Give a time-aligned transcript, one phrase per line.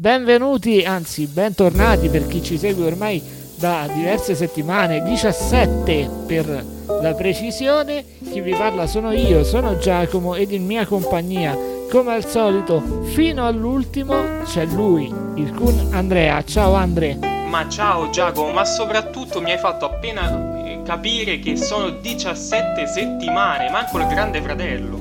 [0.00, 3.22] Benvenuti, anzi bentornati per chi ci segue ormai
[3.58, 6.64] da diverse settimane, 17 per
[7.02, 8.02] la precisione.
[8.30, 11.54] Chi vi parla sono io, sono Giacomo ed in mia compagnia,
[11.90, 16.42] come al solito, fino all'ultimo c'è lui, il Kun Andrea.
[16.44, 17.18] Ciao Andre.
[17.46, 23.68] Ma ciao Giacomo, ma soprattutto mi hai fatto appena eh, capire che sono 17 settimane,
[23.68, 24.96] manco il grande fratello.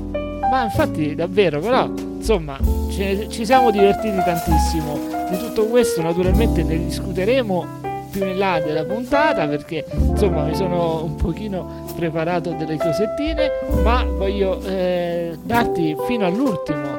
[0.52, 1.90] Ma infatti davvero, però,
[2.20, 2.60] insomma,
[2.90, 5.00] ci siamo divertiti tantissimo.
[5.30, 7.80] Di tutto questo naturalmente ne discuteremo
[8.12, 13.52] più in là della puntata perché insomma mi sono un pochino preparato delle cosettine
[13.84, 16.98] ma voglio eh, darti fino all'ultimo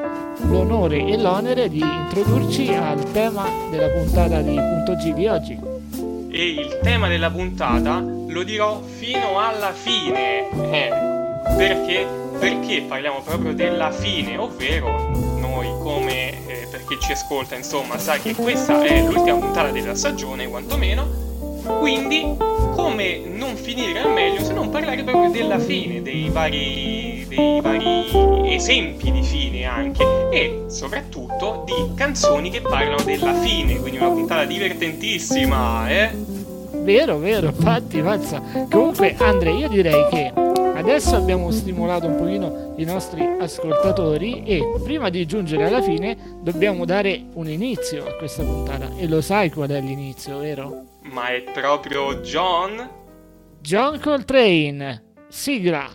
[0.49, 5.59] l'onore e l'onere di introdurci al tema della puntata di Punto G di oggi
[6.29, 10.89] e il tema della puntata lo dirò fino alla fine eh,
[11.57, 12.07] perché?
[12.39, 15.10] perché parliamo proprio della fine ovvero
[16.91, 21.29] chi ci ascolta insomma sa che questa è l'ultima puntata della stagione quantomeno.
[21.79, 27.61] Quindi come non finire al meglio se non parlare proprio della fine dei vari, dei
[27.61, 33.79] vari esempi di fine anche e soprattutto di canzoni che parlano della fine.
[33.79, 36.11] Quindi una puntata divertentissima eh?
[36.71, 38.41] Vero vero infatti mazza.
[38.69, 40.40] Comunque Andre io direi che
[40.81, 46.85] Adesso abbiamo stimolato un pochino i nostri ascoltatori e prima di giungere alla fine dobbiamo
[46.85, 50.85] dare un inizio a questa puntata e lo sai qual è l'inizio, vero?
[51.03, 52.89] Ma è proprio John?
[53.59, 55.87] John Coltrane, sigla.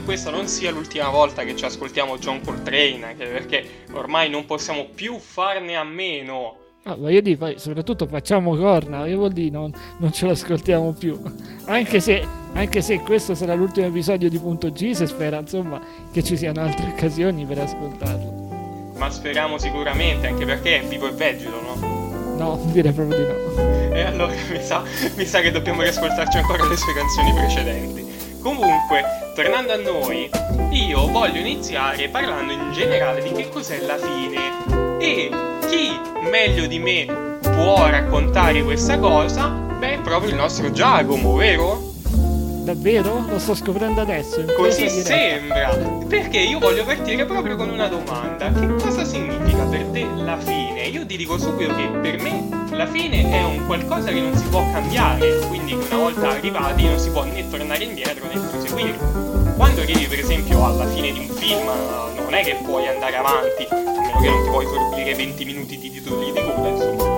[0.00, 4.86] Che questa non sia l'ultima volta che ci ascoltiamo John Coltrane, perché ormai non possiamo
[4.94, 6.56] più farne a meno.
[6.84, 11.20] Ah, voglio dire, poi soprattutto facciamo corna, che vuol dire non, non ce l'ascoltiamo più.
[11.66, 16.22] Anche se, anche se, questo sarà l'ultimo episodio di Punto G, si spera insomma che
[16.22, 18.92] ci siano altre occasioni per ascoltarlo.
[18.96, 21.98] Ma speriamo sicuramente, anche perché è vivo e vegeto, no?
[22.36, 23.94] No, direi proprio di no.
[23.94, 24.82] E allora mi sa,
[25.16, 28.09] mi sa che dobbiamo riascoltarci ancora le sue canzoni precedenti.
[28.40, 30.30] Comunque, tornando a noi,
[30.70, 34.98] io voglio iniziare parlando in generale di che cos'è la fine.
[34.98, 35.30] E
[35.68, 35.90] chi
[36.30, 39.48] meglio di me può raccontare questa cosa?
[39.48, 41.89] Beh, proprio il nostro Giacomo, vero?
[42.62, 43.24] Davvero?
[43.28, 44.44] Lo sto scoprendo adesso.
[44.56, 45.76] Così sembra.
[46.06, 48.52] Perché io voglio partire proprio con una domanda.
[48.52, 50.86] Che cosa significa per te la fine?
[50.88, 54.44] Io ti dico subito che per me la fine è un qualcosa che non si
[54.44, 55.38] può cambiare.
[55.48, 58.98] Quindi una volta arrivati non si può né tornare indietro né proseguire.
[59.56, 61.66] Quando arrivi per esempio alla fine di un film
[62.30, 65.78] non è che puoi andare avanti, a meno che non ti puoi sorbire 20 minuti
[65.78, 67.09] di titoli di coda, insomma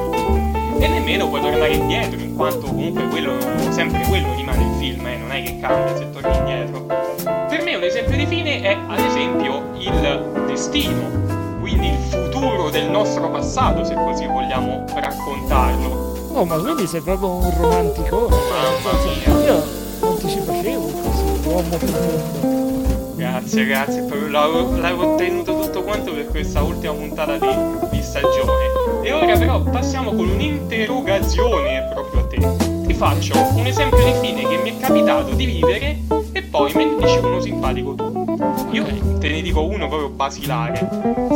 [0.79, 3.35] e nemmeno puoi tornare indietro, in quanto comunque quello,
[3.71, 6.87] sempre quello rimane il film, eh, non è che cambia se torni indietro.
[7.49, 12.89] Per me un esempio di fine è ad esempio il destino, quindi il futuro del
[12.89, 16.11] nostro passato, se così vogliamo raccontarlo.
[16.33, 18.29] Oh, ma quindi sei proprio un romantico?
[18.29, 19.45] Mamma mia.
[19.45, 19.65] Io
[20.01, 22.72] non ti ci facevo così, uomo profondo.
[23.15, 27.49] Grazie, grazie, l'avevo ottenuto tutto quanto per questa ultima puntata di,
[27.91, 28.71] di stagione.
[29.03, 32.87] E ora però passiamo con un'interrogazione proprio a te.
[32.87, 35.99] Ti faccio un esempio di fine che mi è capitato di vivere
[36.33, 38.37] e poi me ne dici uno simpatico tu.
[38.71, 38.85] Io
[39.19, 40.89] te ne dico uno proprio basilare.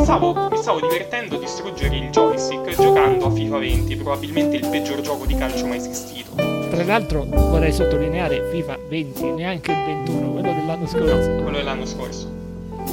[0.03, 5.01] Stavo, mi stavo divertendo a distruggere il joystick giocando a FIFA 20, probabilmente il peggior
[5.01, 6.56] gioco di calcio mai esistito.
[6.69, 11.31] Tra l'altro vorrei sottolineare FIFA 20, neanche il 21, quello dell'anno scorso.
[11.31, 12.35] No, quello dell'anno scorso.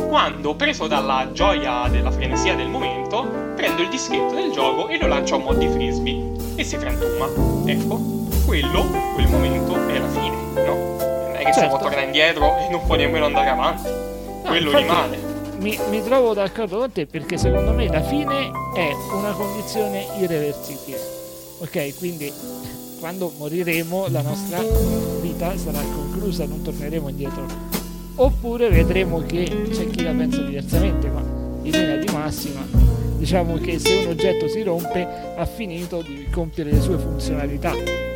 [0.09, 5.07] Quando, preso dalla gioia della frenesia del momento, prendo il dischetto del gioco e lo
[5.07, 7.27] lancio a mod di frisbee e si frantuma.
[7.67, 8.01] Ecco,
[8.45, 10.75] quello, quel momento è la fine, no?
[10.75, 11.61] Non è che certo.
[11.61, 13.89] si può tornare indietro e non può nemmeno andare avanti.
[13.89, 15.33] No, quello rimane.
[15.59, 20.99] Mi, mi trovo d'accordo con te perché secondo me la fine è una condizione irreversibile.
[21.61, 22.33] Ok, quindi
[23.05, 24.63] quando moriremo la nostra
[25.21, 27.47] vita sarà conclusa, non torneremo indietro.
[28.15, 32.67] Oppure vedremo che c'è chi la pensa diversamente, ma in linea di massima
[33.19, 35.07] diciamo che se un oggetto si rompe
[35.37, 37.75] ha finito di compiere le sue funzionalità.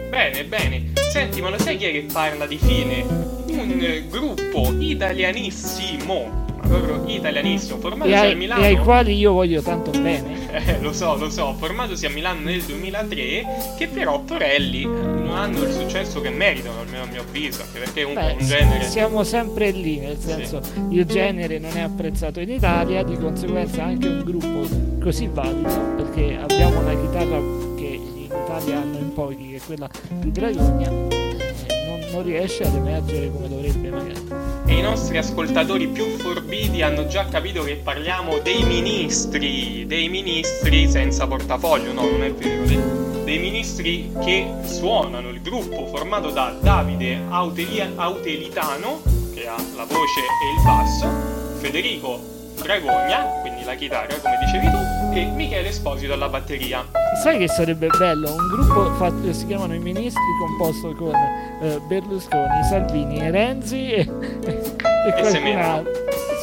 [0.08, 0.93] Bene, bene.
[1.12, 3.02] Senti, ma lo sai chi è che parla di fine?
[3.02, 8.62] Un gruppo italianissimo, proprio italianissimo, formatosi a Milano.
[8.62, 10.50] e ai quali io voglio tanto bene.
[10.50, 15.31] Eh, lo so, lo so, formatosi a Milano nel 2003, che però Torelli eh, non
[15.31, 18.85] hanno il successo che meritano, almeno a mio avviso, anche perché comunque Beh, un genere...
[18.85, 20.61] siamo sempre lì, nel senso
[20.91, 24.69] il genere non è apprezzato in Italia, di conseguenza anche un gruppo
[25.00, 27.38] così valido, perché abbiamo una chitarra
[27.76, 32.64] che in Italia hanno in pochi, che è quella di Dragogna, eh, non, non riesce
[32.64, 34.28] ad emergere come dovrebbe magari.
[34.69, 40.91] E i nostri ascoltatori più forbiti hanno già capito che parliamo dei ministri, dei ministri
[40.91, 46.55] senza portafoglio, no, non è vero, dei, dei ministri che suonano il gruppo formato da
[46.61, 49.00] Davide Autelia- Autelitano,
[49.32, 52.21] che ha la voce e il basso, Federico
[52.61, 56.85] Dragogna, quindi la chitarra come dicevi tu, e Michele Esposito alla batteria.
[57.23, 58.31] Sai che sarebbe bello?
[58.31, 61.15] Un gruppo fatto, si chiamano i ministri composto con
[61.62, 64.00] eh, Berlusconi, Salvini e Renzi e,
[64.47, 64.62] e
[65.11, 65.73] qualcun Semena.
[65.73, 65.93] altro.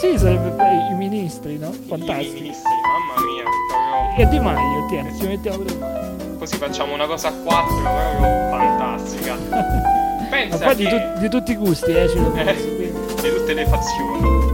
[0.02, 1.70] Sì, sarebbe bello, i ministri, no?
[1.70, 2.34] I Fantastico.
[2.34, 4.26] ministri, mamma mia, proprio...
[4.26, 6.38] E Di Maio, tieni, ci mettiamo Di Maio.
[6.38, 9.36] Così facciamo una cosa a quattro proprio fantastica.
[10.26, 10.90] Ma Pensa poi di, che...
[10.90, 12.22] tut- di tutti i gusti, eh, ci Eh.
[12.22, 12.92] quindi.
[13.22, 14.45] di tutte le fazioni.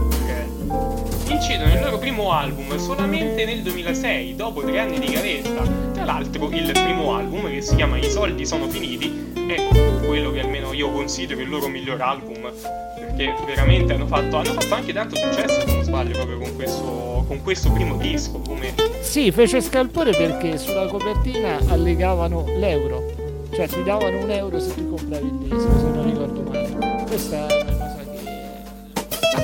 [1.42, 1.48] Ok.
[1.48, 5.64] Incidono il loro primo album solamente nel 2006, dopo tre anni di gavetta.
[5.92, 9.66] Tra l'altro, il primo album, che si chiama I soldi sono finiti, è
[10.06, 12.48] quello che almeno io considero il loro miglior album.
[12.94, 17.24] Perché veramente hanno fatto, hanno fatto anche tanto successo, se non sbaglio, proprio con questo,
[17.26, 18.38] con questo primo disco.
[18.38, 23.10] Come Sì, fece scalpore perché sulla copertina allegavano l'euro.
[23.52, 27.04] Cioè ti davano un euro se tu compravi il disco, se non ricordo male.
[27.06, 28.11] Questa è una cosa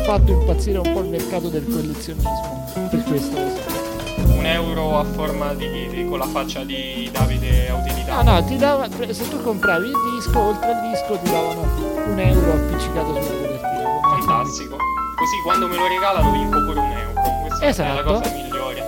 [0.08, 2.64] fatto impazzire un po' il mercato del collezionismo.
[2.88, 8.22] Per questo un euro a forma di, di- con la faccia di Davide No, Autilità.
[8.22, 11.60] no, ti dava, se tu compravi il disco, oltre al disco ti davano
[12.06, 14.00] un euro appiccicato sulla copertina.
[14.19, 14.76] Fantastico.
[15.14, 17.20] Così quando me lo regalano vinco pure un euro.
[17.58, 18.12] Questa è la Esatto.
[18.14, 18.82] cosa migliore.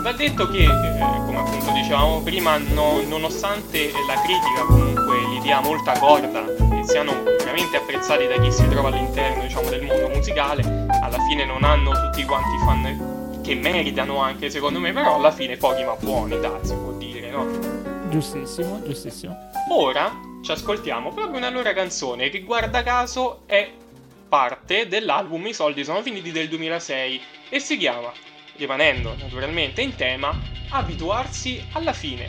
[0.00, 5.58] Va detto che, eh, come appunto dicevamo prima, no- nonostante la critica comunque li dia
[5.60, 7.12] molta corda e siano
[7.56, 11.90] veramente apprezzati da chi si trova all'interno diciamo, del mondo musicale, alla fine non hanno
[11.92, 16.38] tutti quanti i fan che meritano anche secondo me, però alla fine pochi ma buoni,
[16.38, 17.46] dai, si può dire, no?
[18.10, 19.34] Giustissimo, giustissimo.
[19.70, 20.12] Ora
[20.42, 23.70] ci ascoltiamo proprio una loro canzone che guarda caso è
[24.28, 28.12] parte dell'album I soldi sono finiti del 2006 e si chiama,
[28.56, 32.26] rimanendo naturalmente in tema, Abituarsi alla fine.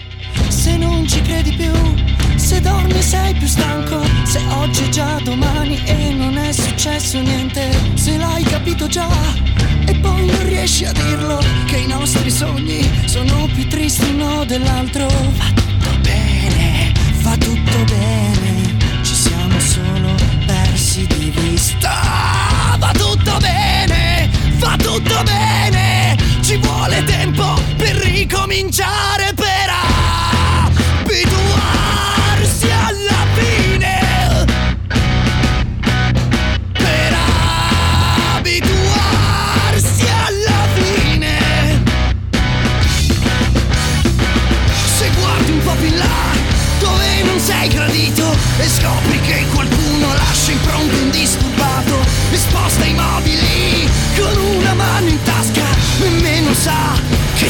[0.48, 5.84] Se non ci credi più, se dormi sei più stanco, se oggi è già domani
[5.84, 9.10] e non è successo niente, se l'hai capito già
[9.86, 15.08] e poi non riesci a dirlo, che i nostri sogni sono più tristi uno dell'altro.
[15.08, 20.16] Va tutto bene, va tutto bene, ci siamo solo
[20.46, 22.78] persi di vista.
[22.78, 24.30] Va tutto bene,
[24.60, 29.56] va tutto bene, ci vuole tempo per ricominciare, per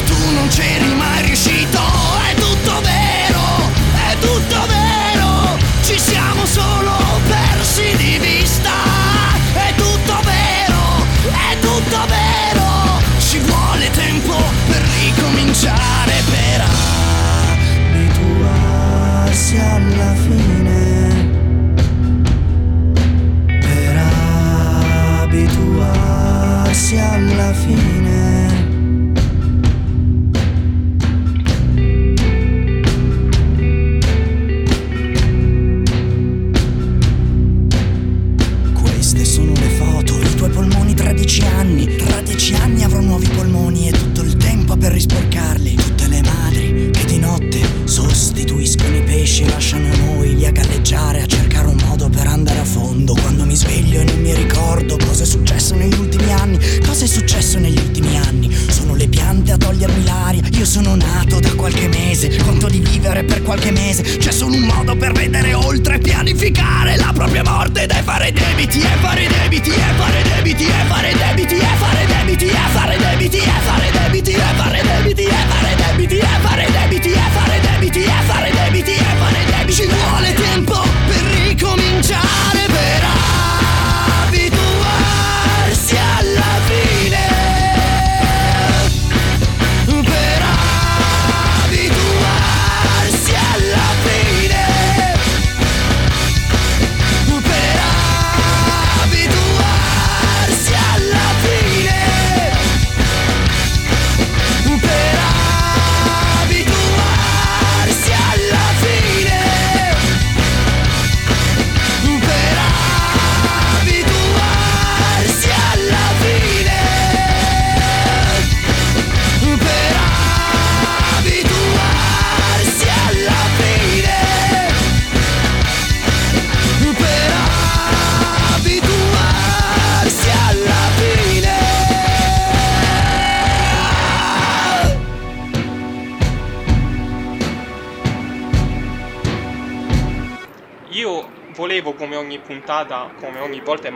[0.08, 0.77] tu non c'eri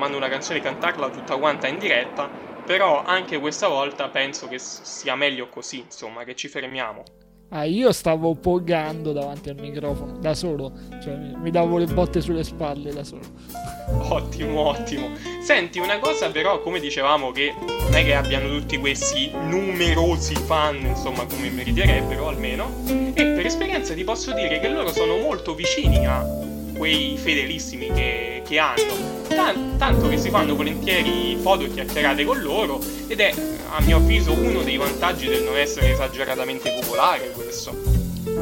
[0.02, 2.28] mando una canzone cantarla tutta quanta in diretta,
[2.66, 7.04] però anche questa volta penso che sia meglio così, insomma, che ci fermiamo.
[7.50, 12.42] Ah, io stavo pogando davanti al microfono da solo, cioè mi davo le botte sulle
[12.42, 13.22] spalle da solo.
[14.08, 15.10] Ottimo, ottimo.
[15.40, 20.80] Senti, una cosa però, come dicevamo, che non è che abbiano tutti questi numerosi fan,
[20.80, 26.06] insomma, come meriterebbero almeno, e per esperienza ti posso dire che loro sono molto vicini
[26.06, 26.50] a
[26.82, 29.20] quei fedelissimi che, che hanno.
[29.28, 33.32] Tan- tanto che si fanno volentieri foto e chiacchierate con loro ed è
[33.70, 37.72] a mio avviso uno dei vantaggi del non essere esageratamente popolare questo.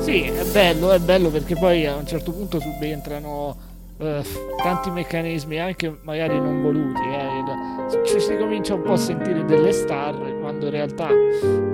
[0.00, 3.54] Sì, è bello, è bello perché poi a un certo punto subentrano
[3.98, 4.22] eh,
[4.62, 8.06] tanti meccanismi anche magari non voluti, eh.
[8.06, 11.08] ci si comincia un po' a sentire delle star quando in realtà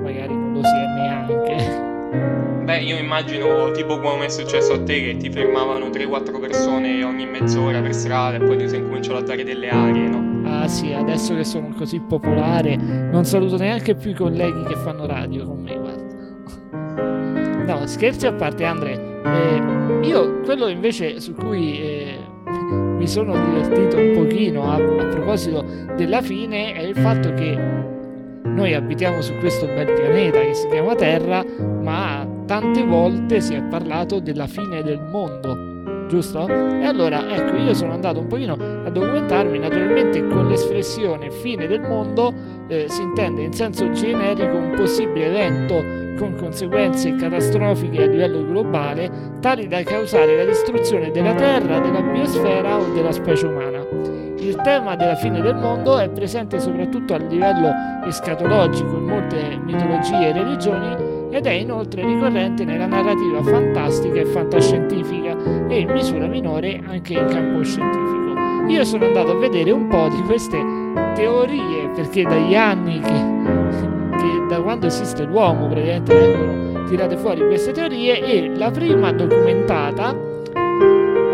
[0.02, 1.95] magari non lo si è neanche.
[2.64, 7.25] Beh, io immagino tipo come è successo a te che ti fermavano 3-4 persone ogni
[7.25, 10.42] mezz'ora per strada e poi ti sei incominciato a dare delle arie, no?
[10.49, 15.06] Ah sì, adesso che sono così popolare non saluto neanche più i colleghi che fanno
[15.06, 16.04] radio con me, guarda.
[17.73, 19.20] No, scherzi a parte, Andre.
[19.25, 22.18] Eh, io quello invece su cui eh,
[22.73, 25.64] mi sono divertito un pochino a, a proposito
[25.96, 27.94] della fine è il fatto che
[28.56, 33.62] noi abitiamo su questo bel pianeta che si chiama Terra, ma tante volte si è
[33.62, 35.75] parlato della fine del mondo
[36.08, 36.48] giusto?
[36.48, 41.82] E allora, ecco, io sono andato un pochino a documentarmi, naturalmente con l'espressione fine del
[41.82, 42.32] mondo
[42.68, 49.10] eh, si intende in senso generico un possibile evento con conseguenze catastrofiche a livello globale,
[49.40, 53.75] tali da causare la distruzione della Terra, della biosfera o della specie umana.
[54.38, 57.70] Il tema della fine del mondo è presente soprattutto a livello
[58.06, 60.96] escatologico in molte mitologie e religioni
[61.30, 65.36] ed è inoltre ricorrente nella narrativa fantastica e fantascientifica
[65.68, 68.68] e in misura minore anche in campo scientifico.
[68.68, 70.58] Io sono andato a vedere un po' di queste
[71.14, 77.72] teorie perché dagli anni che, che da quando esiste l'uomo praticamente vengono tirate fuori queste
[77.72, 80.25] teorie e la prima documentata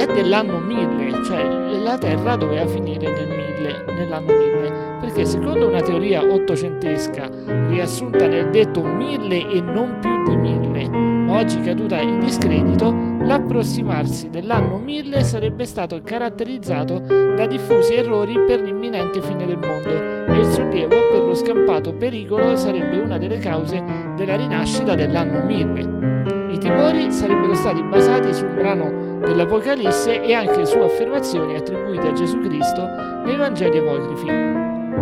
[0.02, 1.44] è dell'anno 1000, cioè
[1.82, 4.52] la Terra doveva finire nel 1000, nell'anno 1000
[5.00, 7.28] perché secondo una teoria ottocentesca
[7.68, 14.78] riassunta nel detto mille e non più di mille, oggi caduta in discredito, l'approssimarsi dell'anno
[14.78, 20.96] 1000 sarebbe stato caratterizzato da diffusi errori per l'imminente fine del mondo e il sollievo
[21.10, 23.82] per lo scampato pericolo sarebbe una delle cause
[24.16, 26.52] della rinascita dell'anno 1000.
[26.52, 32.12] I timori sarebbero stati basati su un brano dell'Apocalisse e anche su affermazioni attribuite a
[32.12, 32.86] Gesù Cristo
[33.24, 34.26] nei Vangeli apocrifi.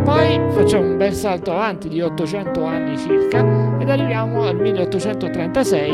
[0.05, 3.41] Poi facciamo un bel salto avanti di 800 anni circa
[3.79, 5.91] ed arriviamo al 1836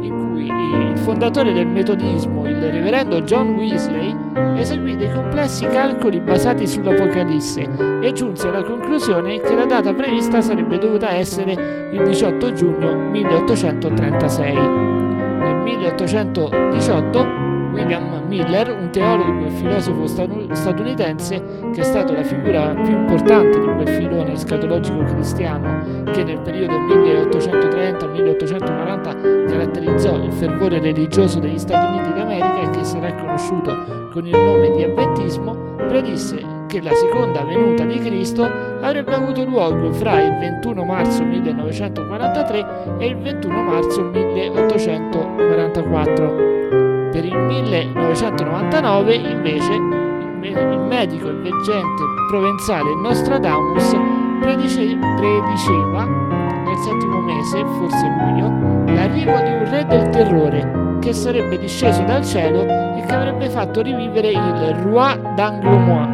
[0.00, 4.14] in cui il fondatore del metodismo, il reverendo John Weasley,
[4.56, 7.68] eseguì dei complessi calcoli basati sull'Apocalisse
[8.02, 14.54] e giunse alla conclusione che la data prevista sarebbe dovuta essere il 18 giugno 1836.
[14.54, 17.37] Nel 1818
[17.78, 20.08] William Miller, un teologo e filosofo
[20.52, 21.40] statunitense
[21.72, 26.76] che è stato la figura più importante di quel filone escatologico cristiano che nel periodo
[26.76, 34.36] 1830-1840 caratterizzò il fervore religioso degli Stati Uniti d'America e che sarà conosciuto con il
[34.36, 40.36] nome di Avventismo, predisse che la seconda venuta di Cristo avrebbe avuto luogo fra il
[40.38, 46.87] 21 marzo 1943 e il 21 marzo 1844.
[47.18, 53.96] Per il 1999 invece il medico e veggente provenzale Nostradamus
[54.40, 61.58] predice, prediceva nel settimo mese, forse luglio, l'arrivo di un re del terrore che sarebbe
[61.58, 66.06] disceso dal cielo e che avrebbe fatto rivivere il Roi d'Anglemois.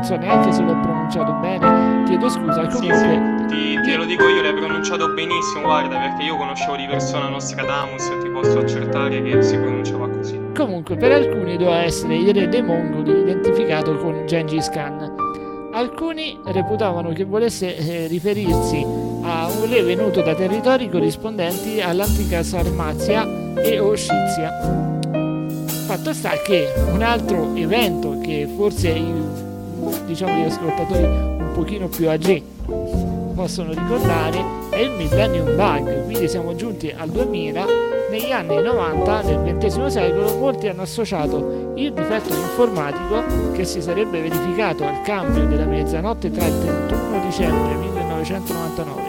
[0.00, 2.66] Non so neanche se l'ho pronunciato bene, chiedo scusa.
[2.66, 3.46] Comunque, sì, sì.
[3.46, 8.08] Ti, te lo dico io, l'hai pronunciato benissimo, guarda, perché io conoscevo di persona Nostradamus
[8.08, 10.39] e ti posso accertare che si pronunciava così.
[10.60, 15.70] Comunque, per alcuni doveva essere il re dei mongoli identificato con Gengis Khan.
[15.72, 18.84] Alcuni reputavano che volesse eh, riferirsi
[19.22, 23.26] a un re venuto da territori corrispondenti all'antica Sarmazia
[23.56, 24.98] e Oscizia.
[25.86, 29.14] Fatto sta che un altro evento che forse i,
[30.04, 32.44] diciamo, gli ascoltatori un pochino più agi
[33.34, 39.56] possono ricordare è il Millennium Bug, quindi siamo giunti al 2000 negli anni 90 del
[39.56, 45.64] XX secolo molti hanno associato il difetto informatico che si sarebbe verificato al cambio della
[45.64, 49.02] mezzanotte tra il 31 dicembre 1999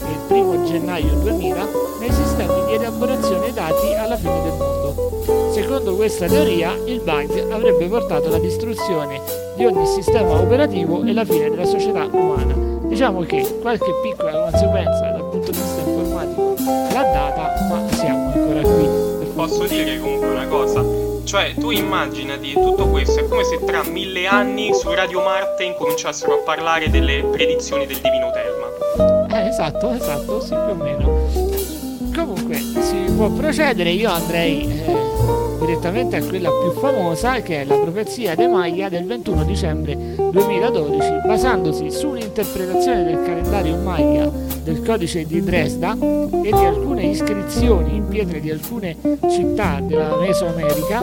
[0.00, 1.68] e il 1 gennaio 2000
[2.00, 5.50] nei sistemi di elaborazione dati alla fine del mondo.
[5.52, 9.20] Secondo questa teoria, il bug avrebbe portato alla distruzione
[9.56, 12.54] di ogni sistema operativo e la fine della società umana.
[12.86, 15.17] Diciamo che qualche piccola conseguenza
[19.48, 20.84] Posso dire comunque una cosa?
[21.24, 26.34] Cioè, tu immaginati tutto questo, è come se tra mille anni su Radio Marte incominciassero
[26.34, 29.26] a parlare delle predizioni del Divino Telma.
[29.34, 31.06] Eh, esatto, esatto, sì, più o meno.
[32.14, 34.96] Comunque, si può procedere, io andrei eh,
[35.60, 41.26] direttamente a quella più famosa, che è la profezia dei Maya del 21 dicembre 2012,
[41.26, 44.30] basandosi sull'interpretazione del calendario Maya
[44.68, 48.96] del codice di Dresda e di alcune iscrizioni in pietre di alcune
[49.30, 51.02] città della Mesoamerica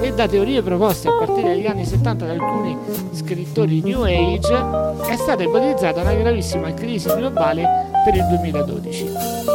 [0.00, 2.74] e da teorie proposte a partire dagli anni 70 da alcuni
[3.12, 9.04] scrittori New Age, è stata ipotizzata una gravissima crisi globale per il 2012.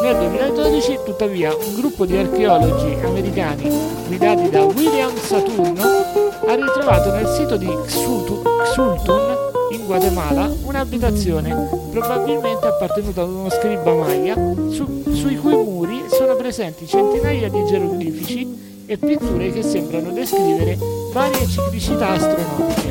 [0.04, 3.72] Nel 2012, tuttavia, un gruppo di archeologi americani
[4.06, 9.36] guidati da William Saturno ha ritrovato nel sito di Xultun
[9.72, 14.36] in Guatemala un'abitazione probabilmente appartenuta ad uno scriba maya
[14.70, 20.78] su, sui cui muri sono presenti centinaia di geroglifici e pitture che sembrano descrivere
[21.14, 22.88] varie ciclicità astronomiche.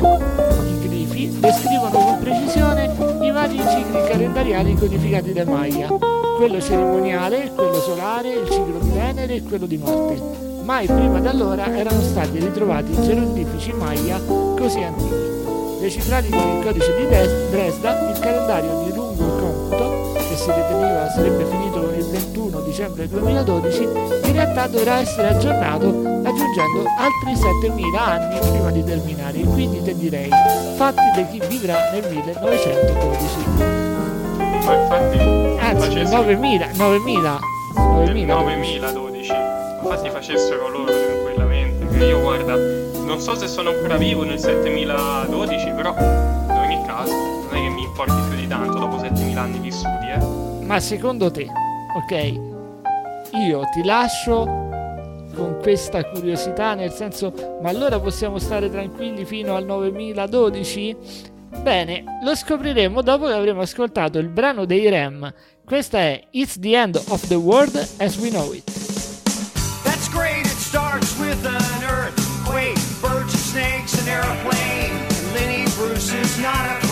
[0.81, 5.87] I glifi descrivono con precisione i vari cicli calendariali codificati dai Maya,
[6.35, 10.21] quello cerimoniale, quello solare, il ciclo di Venere e quello di Marte.
[10.63, 14.19] Mai prima d'allora erano stati ritrovati geroglifici Maya
[14.57, 15.35] così antichi.
[15.79, 18.94] Decifrati con il codice di Dresda, il calendario di
[20.45, 27.35] si riteneva sarebbe finito il 21 dicembre 2012, in realtà dovrà essere aggiornato aggiungendo altri
[27.35, 29.39] 7000 anni prima di terminare.
[29.39, 30.29] Quindi te direi,
[30.75, 33.37] fatti da chi vivrà nel 1912.
[34.65, 37.39] Ma infatti, Anzi, facessero- 9000, 9000,
[37.75, 38.35] nel 9000.
[38.35, 39.31] 9012.
[39.81, 41.87] Infatti facessero loro tranquillamente.
[41.97, 45.95] Che io guarda, non so se sono ancora vivo nel 7012, però
[47.95, 50.65] importi più di tanto dopo 7000 anni vissuti, eh.
[50.65, 51.47] Ma secondo te,
[51.95, 52.11] ok,
[53.47, 54.43] io ti lascio
[55.33, 60.97] con questa curiosità, nel senso, ma allora possiamo stare tranquilli fino al 9012?
[61.61, 65.33] Bene, lo scopriremo dopo che avremo ascoltato il brano dei Rem.
[65.63, 68.65] Questa è It's the End of the World as We Know It.
[69.83, 74.91] That's great, it starts with an earthquake, birds and snakes, an airplane.
[75.33, 76.84] Lenny Bruce is not afraid.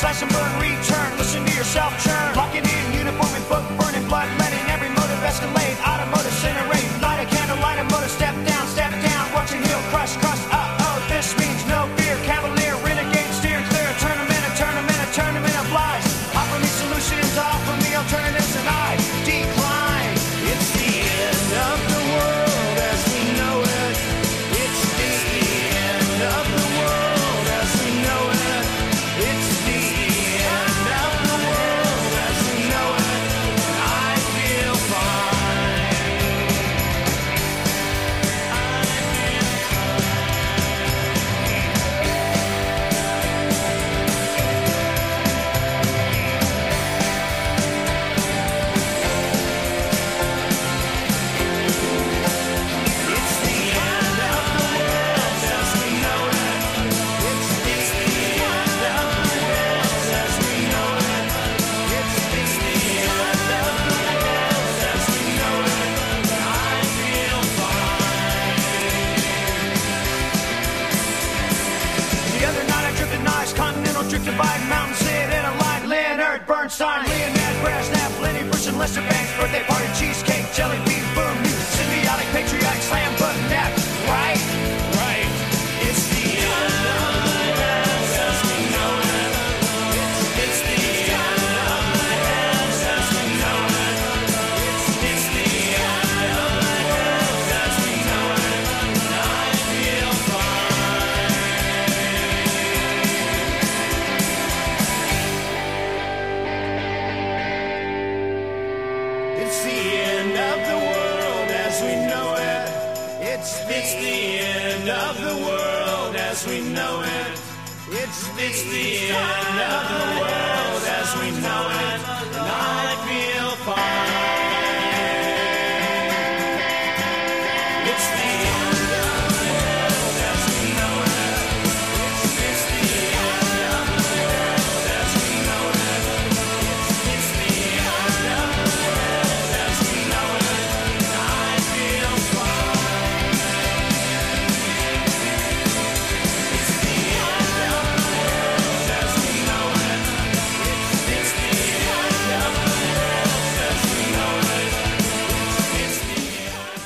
[0.00, 2.34] Slash and burn, return, listen to yourself churn.
[2.34, 2.79] Locking in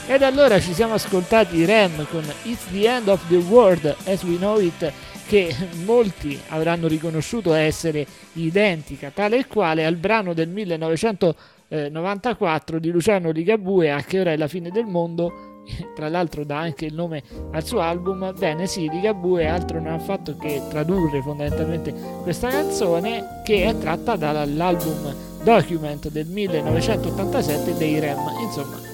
[0.06, 4.36] Ed allora ci siamo ascoltati Rem con It's the End of the World as We
[4.36, 4.92] Know It,
[5.26, 13.30] che molti avranno riconosciuto essere identica, tale e quale al brano del 1994 di Luciano
[13.30, 15.62] Ligabue, A che ora è la fine del mondo.
[15.96, 18.34] Tra l'altro dà anche il nome al suo album.
[18.38, 24.16] Bene, sì, Ligabue altro non ha fatto che tradurre fondamentalmente questa canzone che è tratta
[24.16, 28.20] dall'album Document del 1987 dei Rem.
[28.42, 28.92] Insomma,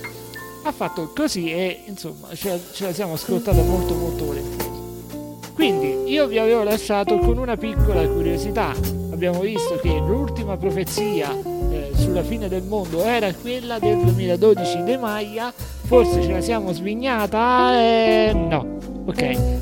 [0.62, 4.68] ha fatto così e insomma ce, ce la siamo ascoltata molto molto volentieri.
[5.54, 8.72] Quindi io vi avevo lasciato con una piccola curiosità.
[9.12, 14.96] Abbiamo visto che l'ultima profezia eh, sulla fine del mondo era quella del 2012 De
[14.96, 17.74] Maia, forse ce la siamo svignata?
[17.74, 19.58] Eh, no, ok.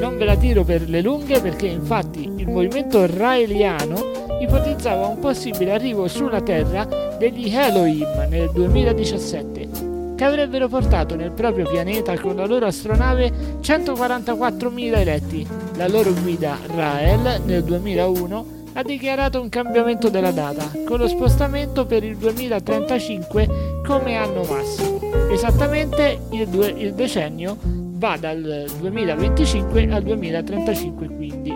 [0.00, 5.72] Non ve la tiro per le lunghe perché infatti il movimento raeliano ipotizzava un possibile
[5.72, 9.85] arrivo sulla Terra degli Elohim nel 2017
[10.16, 15.46] che avrebbero portato nel proprio pianeta con la loro astronave 144.000 eletti.
[15.76, 21.86] La loro guida Rael nel 2001 ha dichiarato un cambiamento della data, con lo spostamento
[21.86, 25.00] per il 2035 come anno massimo.
[25.30, 31.54] Esattamente il, due- il decennio va dal 2025 al 2035 quindi.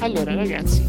[0.00, 0.84] Allora ragazzi,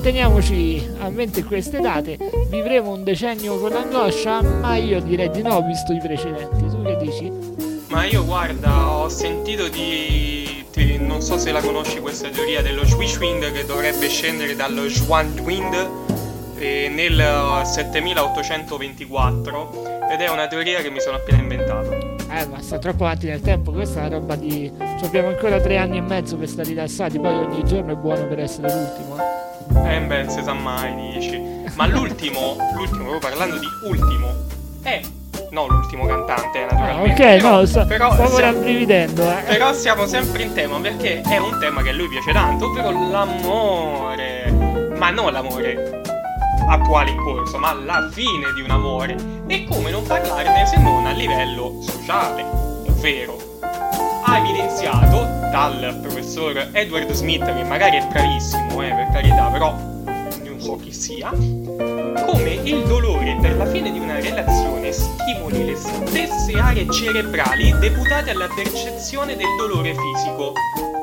[0.00, 2.16] teniamoci a mente queste date,
[2.48, 6.66] vivremo un decennio con angoscia, ma io direi di no visto i precedenti.
[6.66, 7.32] Tu che dici?
[7.88, 10.64] Ma io guarda, ho sentito di...
[10.70, 15.88] ti- non so se la conosci questa teoria dello Schwind che dovrebbe scendere dallo Schwandwind
[16.58, 22.16] eh, nel eh, 7824 ed è una teoria che mi sono appena inventato.
[22.30, 24.70] Eh, ma sta troppo avanti nel tempo, questa è una roba di...
[24.98, 28.26] ci abbiamo ancora tre anni e mezzo per stare rilassati, poi ogni giorno è buono
[28.26, 29.16] per essere l'ultimo.
[29.74, 29.96] Eh.
[29.96, 31.40] Eh beh, se sa mai, dici.
[31.74, 34.26] Ma l'ultimo, l'ultimo, proprio parlando di ultimo,
[34.82, 35.00] è...
[35.50, 37.10] No, l'ultimo cantante, Ah, naturalmente.
[37.22, 39.42] ok, però- no, però stavo rabbrividendo, eh.
[39.46, 42.90] Però siamo sempre in tema perché è un tema che a lui piace tanto, ovvero
[43.08, 44.50] l'amore.
[44.96, 46.02] Ma non l'amore
[46.68, 49.16] attuale in corso, ma la fine di un amore.
[49.46, 52.42] E come non parlarne se non a livello sociale,
[52.88, 53.38] ovvero
[54.24, 60.56] ha evidenziato dal professor Edward Smith, che magari è bravissimo, eh, per carità, però non
[60.58, 66.52] so chi sia, come il dolore per la fine di una relazione stimoli le stesse
[66.58, 70.52] aree cerebrali deputate alla percezione del dolore fisico.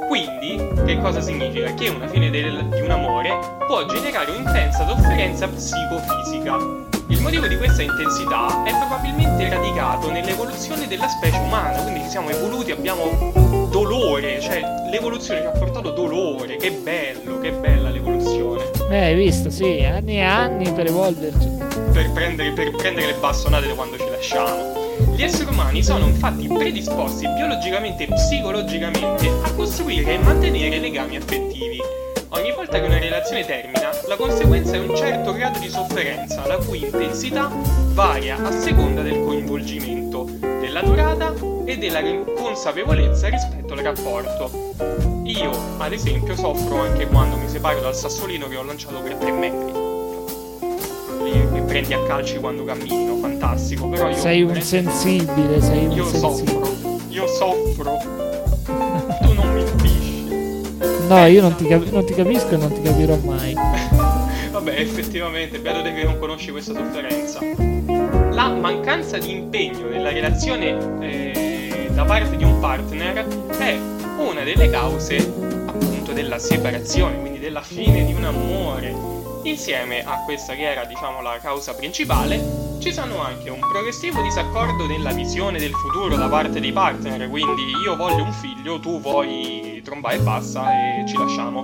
[0.07, 1.73] Quindi, che cosa significa?
[1.73, 3.31] Che una fine del- di un amore
[3.67, 6.94] può generare un'intensa sofferenza psicofisica.
[7.07, 12.29] Il motivo di questa intensità è probabilmente radicato nell'evoluzione della specie umana, quindi ci siamo
[12.29, 18.63] evoluti, abbiamo dolore, cioè l'evoluzione ci ha portato dolore, che bello, che bella l'evoluzione.
[18.89, 21.47] Eh, hai visto, sì, anni e anni per evolverci.
[21.91, 24.73] per prendere, per prendere le bastonate da quando ci lasciamo.
[25.15, 32.04] Gli esseri umani sono infatti predisposti biologicamente e psicologicamente a costruire e mantenere legami affettivi.
[32.29, 36.57] Ogni volta che una relazione termina, la conseguenza è un certo grado di sofferenza, la
[36.57, 37.49] cui intensità
[37.93, 41.33] varia a seconda del coinvolgimento, della durata
[41.65, 42.01] e della
[42.35, 44.73] consapevolezza rispetto al rapporto.
[45.23, 49.31] Io, ad esempio, soffro anche quando mi separo dal sassolino che ho lanciato per 3
[49.31, 49.83] metri
[51.53, 56.05] che prendi a calci quando cammino, fantastico, però io Sei un sensibile, sei un io
[56.05, 56.63] sensibile.
[56.63, 58.24] soffro, io soffro.
[61.07, 63.53] No, io non ti, cap- non ti capisco e non ti capirò mai.
[64.51, 67.39] Vabbè, effettivamente, beato te che non conosci questa sofferenza.
[68.31, 73.25] La mancanza di impegno nella relazione eh, da parte di un partner
[73.57, 73.77] è
[74.17, 75.17] una delle cause
[75.67, 78.93] appunto della separazione, quindi della fine di un amore.
[79.45, 82.41] Insieme a questa che era, diciamo, la causa principale,
[82.79, 87.61] ci sono anche un progressivo disaccordo nella visione del futuro da parte dei partner, quindi
[87.83, 91.63] io voglio un figlio, tu vuoi tromba e basta e ci lasciamo.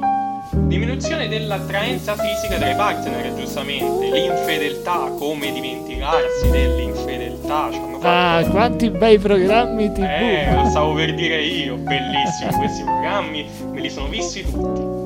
[0.51, 4.11] Diminuzione dell'attraenza fisica dei partner, giustamente.
[4.11, 7.69] L'infedeltà, come dimenticarsi dell'infedeltà.
[8.01, 10.03] Ah, quanti bei programmi TV!
[10.03, 15.00] Eh, lo stavo per dire io, bellissimi questi programmi, me li sono visti tutti.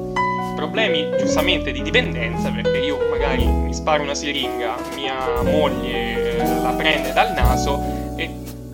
[0.56, 5.14] Problemi giustamente di dipendenza, perché io magari mi sparo una siringa, mia
[5.44, 7.82] moglie eh, la prende dal naso
[8.16, 8.30] e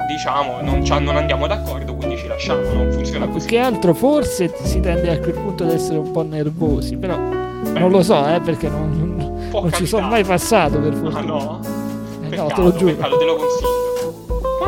[0.08, 3.48] diciamo non, non andiamo d'accordo, quindi ci lasciamo, non funziona Più così.
[3.48, 7.80] che altro forse si tende a quel punto ad essere un po' nervosi, però Beh,
[7.80, 9.18] non lo so, eh, perché non,
[9.52, 11.22] non- ci sono mai passato per Ah fortuna.
[11.22, 11.60] no?
[12.24, 12.94] Eh, Peccato, no, te lo giuro.
[12.94, 13.70] peccato, te lo consiglio.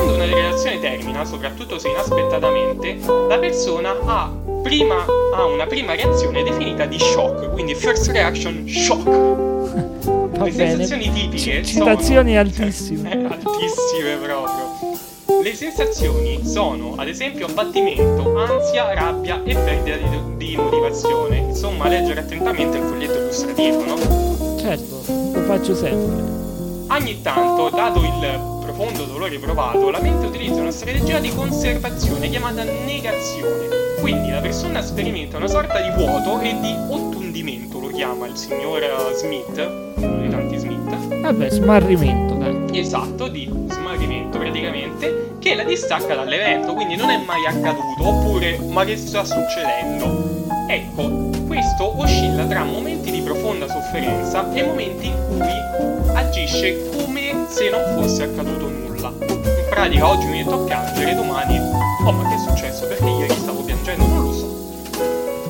[0.04, 2.98] Quando una relazione termina, soprattutto se inaspettatamente,
[3.30, 4.30] la persona ha,
[4.62, 9.06] prima, ha una prima reazione definita di shock, quindi first reaction shock.
[10.36, 10.86] Va Le bene.
[10.86, 12.40] sensazioni tipiche Ci- citazioni sono...
[12.42, 13.12] altissime.
[13.14, 15.42] Eh, altissime proprio.
[15.42, 21.38] Le sensazioni sono, ad esempio, abbattimento, ansia, rabbia e perdita di, di motivazione.
[21.38, 24.58] Insomma, leggere attentamente il foglietto illustrativo, no?
[24.60, 26.42] Certo, lo faccio sempre.
[26.90, 32.64] Ogni tanto, dato il profondo dolore provato, la mente utilizza una strategia di conservazione chiamata
[32.64, 33.68] negazione.
[34.00, 38.82] Quindi la persona sperimenta una sorta di vuoto e di ottundimento, lo chiama il signor
[38.82, 41.20] eh, Smith, uno dei tanti Smith.
[41.22, 42.80] Vabbè, smarrimento, dai.
[42.80, 48.84] Esatto, di smarrimento praticamente, che la distacca dall'evento, quindi non è mai accaduto, oppure ma
[48.84, 50.48] che sta succedendo?
[50.68, 57.70] Ecco, questo oscilla tra momenti di profonda sofferenza e momenti in cui agisce come se
[57.70, 59.14] non fosse accaduto nulla.
[59.20, 62.88] In pratica oggi mi metto a piangere, domani, oh ma che è successo?
[62.88, 64.04] Perché ieri stavo piangendo?
[64.04, 64.48] Non lo so.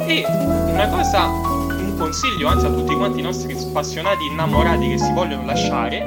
[0.06, 5.14] E una cosa, un consiglio anzi a tutti quanti i nostri spassionati innamorati che si
[5.14, 6.04] vogliono lasciare,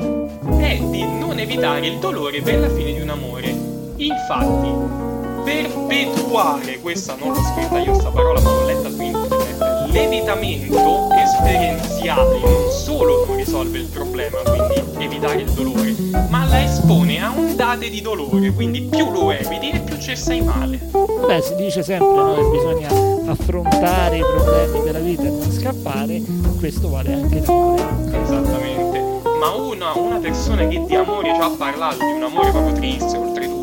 [0.59, 3.49] è di non evitare il dolore per la fine di un amore.
[3.97, 5.05] Infatti,
[5.43, 9.66] perpetuare, questa non l'ho scritta io sta parola ma l'ho letta su internet,
[9.97, 15.95] l'evitamento esperienziale non solo non risolve il problema, quindi evitare il dolore,
[16.29, 20.43] ma la espone a ondate di dolore, quindi più lo eviti e più ci stai
[20.43, 20.79] male.
[21.27, 22.89] Beh, si dice sempre no, che bisogna
[23.31, 26.23] affrontare i problemi della vita e non scappare,
[26.59, 27.85] questo vale anche in amore.
[28.23, 29.05] Esattamente.
[29.41, 33.17] Ma una, una persona che di amore ci ha parlato, di un amore proprio triste
[33.17, 33.56] oltretutto,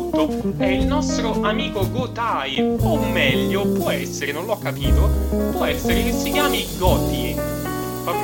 [0.56, 2.76] è il nostro amico Gotai.
[2.80, 5.08] O meglio, può essere, non l'ho capito,
[5.52, 7.36] può essere che si chiami Goti.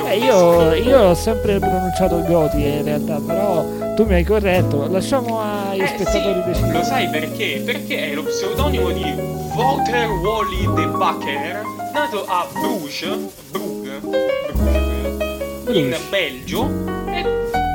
[0.06, 4.86] Eh, io, io ho sempre pronunciato Goti in realtà, però tu mi hai corretto.
[4.90, 6.72] Lasciamo ai Eh, spettatori sì, decidere.
[6.72, 7.62] Lo sai perché?
[7.64, 9.14] Perché è lo pseudonimo di
[9.54, 11.62] Wouter Wally de Bakker,
[11.94, 16.08] nato a Bruges, Brugge, Brugge, in Bruges.
[16.10, 16.68] Belgio,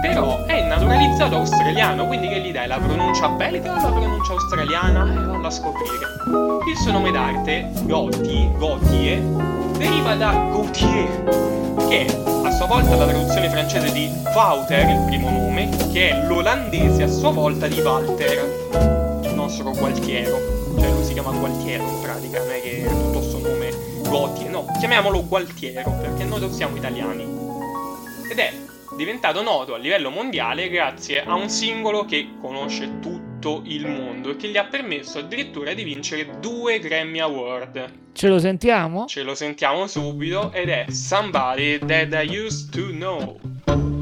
[0.07, 5.03] però è naturalizzato australiano, quindi che gli dai la pronuncia belga o la pronuncia australiana?
[5.03, 6.05] Eh, vanno a scoprire.
[6.69, 9.21] Il suo nome d'arte, Gotti, Gottie,
[9.77, 11.23] deriva da Gautier,
[11.89, 16.25] che è a sua volta la traduzione francese di Wouter, il primo nome, che è
[16.27, 20.37] l'olandese a sua volta di Walter, il nostro Gualtiero.
[20.77, 23.71] Cioè lui si chiama Gualtiero in pratica, non è che è tutto sto nome
[24.07, 27.23] Gotti, no, chiamiamolo Gualtiero perché noi siamo italiani.
[28.29, 28.64] Ed è
[28.95, 34.35] diventato noto a livello mondiale grazie a un singolo che conosce tutto il mondo e
[34.37, 37.91] che gli ha permesso addirittura di vincere due Grammy Award.
[38.13, 39.05] Ce lo sentiamo?
[39.05, 43.94] Ce lo sentiamo subito ed è Somebody That I Used to Know.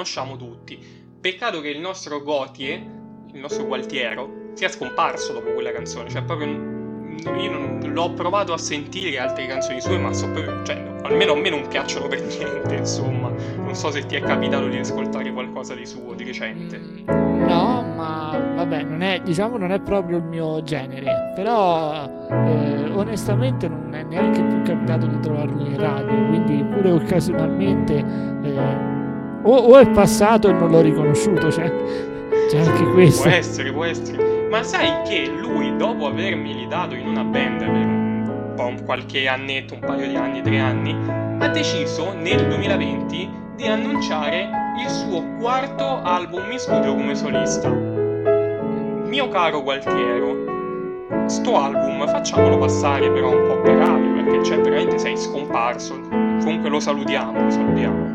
[0.00, 0.78] Conosciamo tutti.
[1.20, 2.74] Peccato che il nostro Gotie,
[3.32, 8.58] il nostro Gualtiero, sia scomparso dopo quella canzone, cioè proprio io non l'ho provato a
[8.58, 12.76] sentire altre canzoni sue, ma so proprio, cioè, almeno a me non piacciono per niente,
[12.76, 13.28] insomma.
[13.56, 16.78] Non so se ti è capitato di ascoltare qualcosa di suo di recente.
[16.78, 22.90] Mm, No, ma vabbè, non è, diciamo non è proprio il mio genere, però eh,
[22.92, 28.99] onestamente non è neanche più capitato di trovarlo in radio, quindi pure occasionalmente eh,
[29.42, 31.72] o, o è passato e non l'ho riconosciuto, cioè,
[32.48, 33.22] c'è anche questo.
[33.22, 34.48] Può essere, può essere.
[34.50, 39.28] Ma sai che lui, dopo aver militato in una band per un po' un qualche
[39.28, 40.96] annetto, un paio di anni, tre anni,
[41.38, 44.48] ha deciso nel 2020 di annunciare
[44.82, 47.68] il suo quarto album in studio come solista.
[47.70, 54.98] Mio caro Gualtiero, sto album facciamolo passare però un po' per aria perché cioè veramente
[54.98, 56.00] sei scomparso.
[56.10, 58.09] Comunque lo salutiamo, lo salutiamo.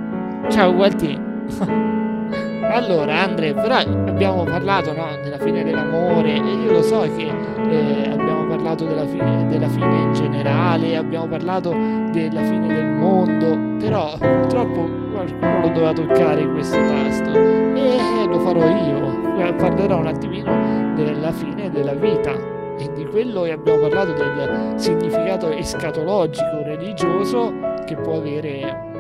[0.49, 1.19] Ciao Gualtieri.
[2.71, 7.31] allora Andre, però abbiamo parlato no, della fine dell'amore e io lo so che
[7.69, 11.71] eh, abbiamo parlato della fine, della fine in generale, abbiamo parlato
[12.11, 18.67] della fine del mondo, però purtroppo qualcuno lo doveva toccare questo tasto e lo farò
[18.67, 19.23] io.
[19.57, 22.33] Parlerò un attimino della fine della vita
[22.77, 27.53] e di quello che abbiamo parlato del significato escatologico religioso
[27.85, 28.93] che può avere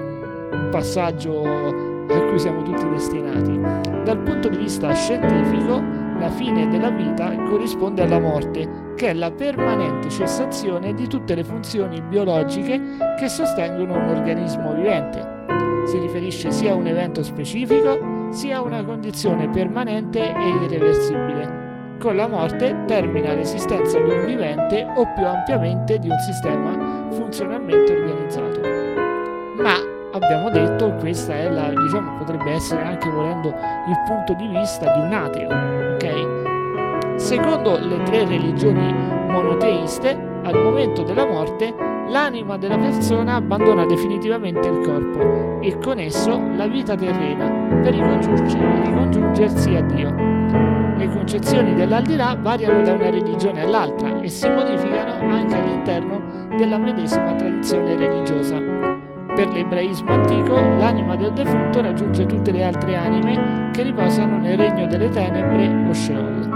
[0.69, 3.59] passaggio a cui siamo tutti destinati.
[4.03, 5.81] Dal punto di vista scientifico,
[6.19, 11.43] la fine della vita corrisponde alla morte, che è la permanente cessazione di tutte le
[11.43, 12.79] funzioni biologiche
[13.17, 15.33] che sostengono un organismo vivente.
[15.85, 21.63] Si riferisce sia a un evento specifico sia a una condizione permanente e irreversibile.
[21.99, 27.93] Con la morte termina l'esistenza di un vivente o più ampiamente di un sistema funzionalmente
[27.93, 28.61] organizzato.
[29.61, 29.84] Ma
[30.15, 34.99] abbiamo detto questa è la diciamo potrebbe essere anche volendo il punto di vista di
[34.99, 35.49] un ateo
[35.95, 37.19] ok?
[37.19, 41.73] Secondo le tre religioni monoteiste al momento della morte
[42.07, 47.49] l'anima della persona abbandona definitivamente il corpo e con esso la vita terrena
[47.81, 50.13] per ricongiungersi, a Dio.
[50.97, 56.21] Le concezioni dell'aldilà variano da una religione all'altra e si modificano anche all'interno
[56.57, 58.94] della medesima tradizione religiosa
[59.35, 64.87] per l'ebraismo antico, l'anima del defunto raggiunge tutte le altre anime che riposano nel regno
[64.87, 66.49] delle tenebre o Sheol.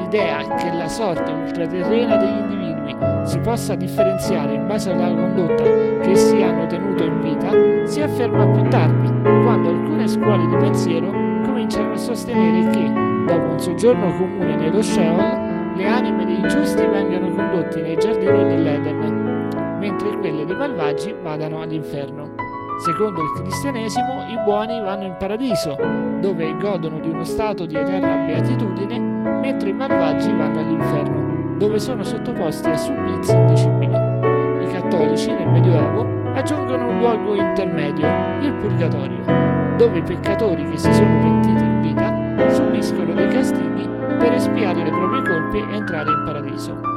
[0.00, 6.10] L'idea che la sorte ultraterrena degli individui si possa differenziare in base alla condotta che
[6.10, 9.08] essi hanno tenuto in vita si afferma più tardi,
[9.42, 11.10] quando alcune scuole di pensiero
[11.44, 12.92] cominciano a sostenere che,
[13.26, 19.13] dopo un soggiorno comune nello Sheol, le anime dei giusti vengano condotti nei giardini dell'Eden
[19.84, 22.32] mentre quelle dei malvagi vadano all'inferno.
[22.86, 25.76] Secondo il cristianesimo, i buoni vanno in paradiso,
[26.20, 32.02] dove godono di uno stato di eterna beatitudine, mentre i malvagi vanno all'inferno, dove sono
[32.02, 33.94] sottoposti a supplizi indicibili.
[33.94, 38.06] I cattolici nel Medioevo aggiungono un luogo intermedio,
[38.40, 39.22] il purgatorio,
[39.76, 43.86] dove i peccatori che si sono pentiti in vita subiscono dei castighi
[44.18, 46.93] per espiare le proprie colpe e entrare in paradiso.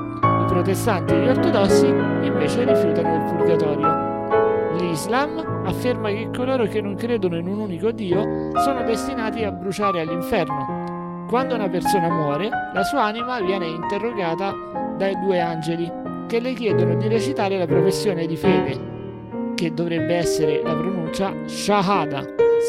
[0.47, 4.75] Protestanti e gli ortodossi invece rifiutano il purgatorio.
[4.79, 10.01] L'Islam afferma che coloro che non credono in un unico Dio sono destinati a bruciare
[10.01, 11.25] all'inferno.
[11.27, 14.53] Quando una persona muore, la sua anima viene interrogata
[14.97, 15.91] dai due angeli
[16.27, 22.23] che le chiedono di recitare la professione di fede, che dovrebbe essere la pronuncia Shahada.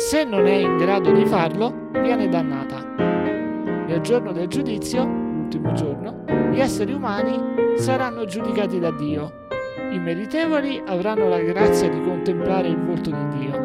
[0.09, 2.85] Se non è in grado di farlo, viene dannata.
[2.97, 9.47] Nel giorno del giudizio, l'ultimo giorno, gli esseri umani saranno giudicati da Dio.
[9.91, 13.59] I meritevoli avranno la grazia di contemplare il volto di Dio.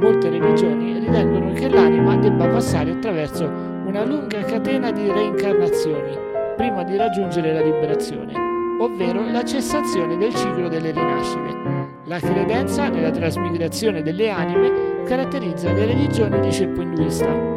[0.00, 6.18] Molte religioni ritengono che l'anima debba passare attraverso una lunga catena di reincarnazioni
[6.56, 8.32] prima di raggiungere la liberazione,
[8.80, 11.94] ovvero la cessazione del ciclo delle rinascite.
[12.06, 17.55] La credenza nella trasmigrazione delle anime caratterizza le religioni di ceppo induista.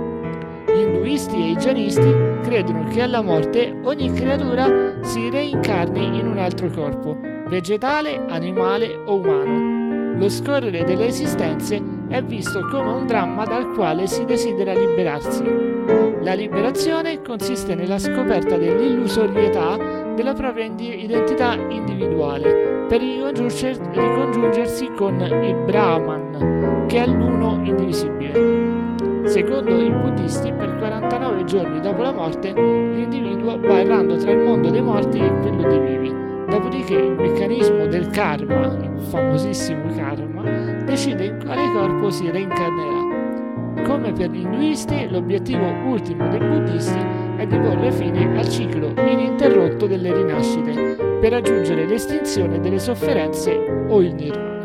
[0.74, 6.38] Gli induisti e i gianisti credono che alla morte ogni creatura si reincarni in un
[6.38, 7.18] altro corpo,
[7.48, 10.18] vegetale, animale o umano.
[10.18, 15.44] Lo scorrere delle esistenze è visto come un dramma dal quale si desidera liberarsi.
[16.22, 19.78] La liberazione consiste nella scoperta dell'illusorietà
[20.14, 28.79] della propria identità individuale per ricongiunger- ricongiungersi con il Brahman, che è l'uno indivisibile.
[29.24, 34.70] Secondo i buddisti, per 49 giorni dopo la morte, l'individuo va errando tra il mondo
[34.70, 40.42] dei morti e quello dei vivi, Dopodiché il meccanismo del karma, il famosissimo karma,
[40.84, 43.84] decide in quale corpo si reincarnerà.
[43.84, 46.98] Come per gli induisti, l'obiettivo ultimo dei buddisti
[47.38, 54.02] è di porre fine al ciclo ininterrotto delle rinascite per raggiungere l'estinzione delle sofferenze o
[54.02, 54.58] il nirvana.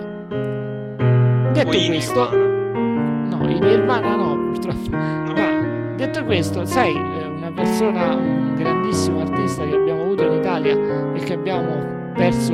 [1.53, 4.91] Detto questo, no, il nirvana no, purtroppo.
[4.91, 10.77] Ma detto questo, sai, eh, una persona, un grandissimo artista che abbiamo avuto in Italia
[11.15, 12.53] e che abbiamo perso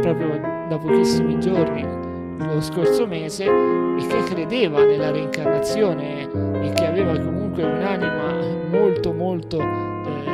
[0.00, 1.86] proprio da pochissimi giorni
[2.38, 6.30] lo scorso mese e che credeva nella reincarnazione
[6.62, 8.32] e che aveva comunque un'anima
[8.70, 10.30] molto molto eh,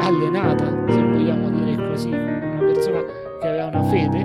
[0.00, 3.02] allenata, se vogliamo dire così, una persona
[3.40, 4.22] che aveva una fede,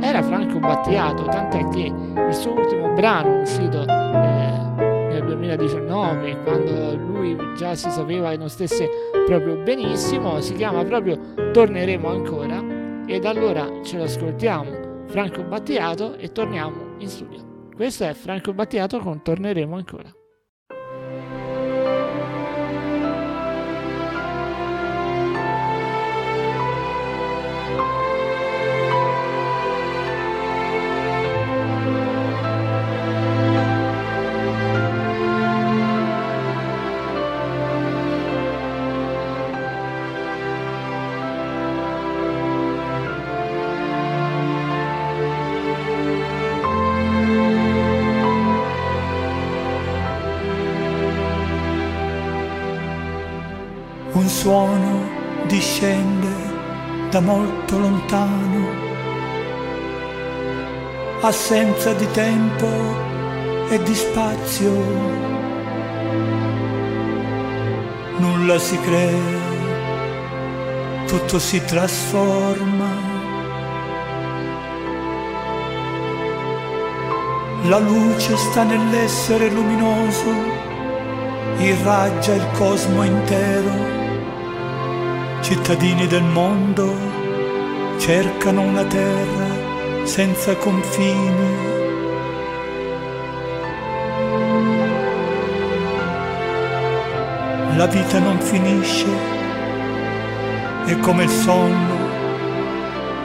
[0.00, 1.92] era Franco Battiato, tant'è che
[2.28, 4.67] il suo ultimo brano uscito eh,
[5.38, 8.88] 2019, quando lui già si sapeva che non stesse
[9.24, 11.18] proprio benissimo, si chiama proprio
[11.52, 12.62] Torneremo ancora
[13.06, 17.68] e da allora ce lo ascoltiamo Franco Battiato e torniamo in studio.
[17.74, 20.17] Questo è Franco Battiato con Torneremo ancora.
[54.38, 55.02] Suono
[55.46, 56.32] discende
[57.10, 58.68] da molto lontano,
[61.22, 62.68] assenza di tempo
[63.68, 64.72] e di spazio.
[68.18, 69.40] Nulla si crea,
[71.08, 72.90] tutto si trasforma.
[77.64, 80.32] La luce sta nell'essere luminoso,
[81.58, 83.97] irraggia il cosmo intero
[85.48, 86.94] cittadini del mondo
[87.96, 91.56] cercano una terra senza confini.
[97.76, 99.06] La vita non finisce,
[100.84, 101.96] è come il sonno,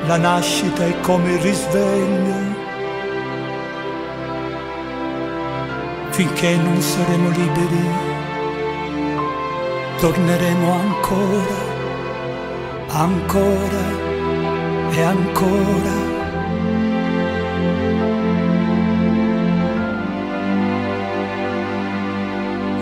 [0.05, 2.51] la nascita è come il risveglio.
[6.11, 7.89] Finché non saremo liberi,
[9.99, 11.72] torneremo ancora
[12.93, 13.83] ancora
[14.91, 16.11] e ancora.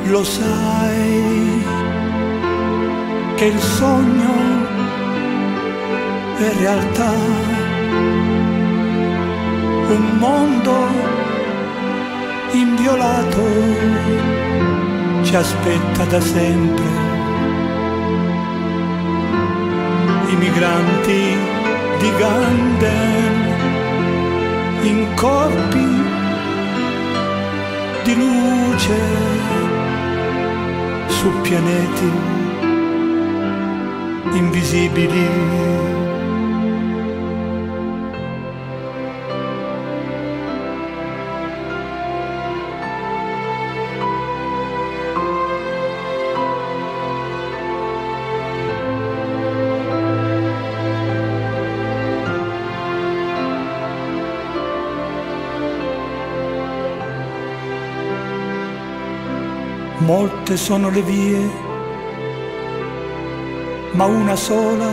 [0.05, 1.63] Lo sai
[3.35, 4.33] che il sogno
[6.37, 7.13] è realtà,
[9.87, 10.75] un mondo
[12.51, 13.43] inviolato
[15.21, 17.10] ci aspetta da sempre.
[20.41, 21.37] Migranti
[21.99, 23.35] di Ganden
[24.81, 25.89] in corpi
[28.03, 28.99] di luce
[31.07, 32.11] su pianeti
[34.33, 36.00] invisibili.
[60.13, 61.49] Molte sono le vie,
[63.93, 64.91] ma una sola,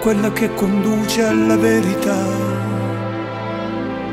[0.00, 2.22] quella che conduce alla verità.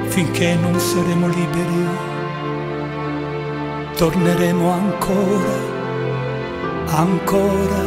[0.08, 1.88] Finché non saremo liberi,
[3.98, 5.58] torneremo ancora,
[6.88, 7.82] ancora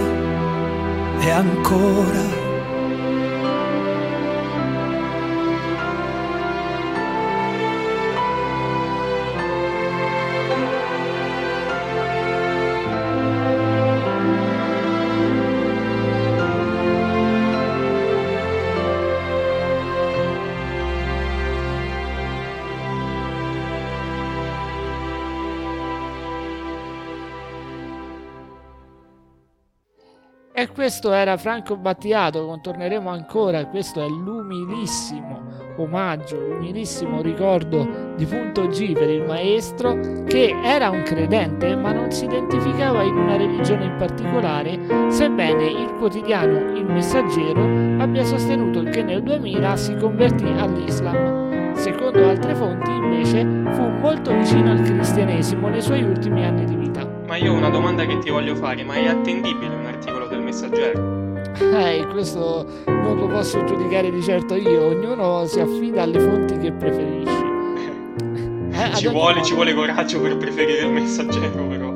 [1.18, 2.29] e ancora.
[30.90, 35.40] Questo era Franco Battiato, contorneremo ancora, questo è l'umilissimo
[35.76, 42.10] omaggio, l'umilissimo ricordo di Punto G per il maestro che era un credente ma non
[42.10, 44.80] si identificava in una religione in particolare,
[45.12, 51.74] sebbene il quotidiano Il Messaggero abbia sostenuto che nel 2000 si convertì all'Islam.
[51.74, 53.42] Secondo altre fonti invece
[53.74, 57.06] fu molto vicino al cristianesimo nei suoi ultimi anni di vita.
[57.28, 59.79] Ma io ho una domanda che ti voglio fare, ma è attendibile
[60.50, 61.18] messaggero?
[61.58, 66.72] Eh, questo non lo posso giudicare di certo io, ognuno si affida alle fonti che
[66.72, 67.38] preferisce.
[68.72, 71.92] Eh, ci, vuole, modo- ci vuole coraggio per preferire il messaggero, però.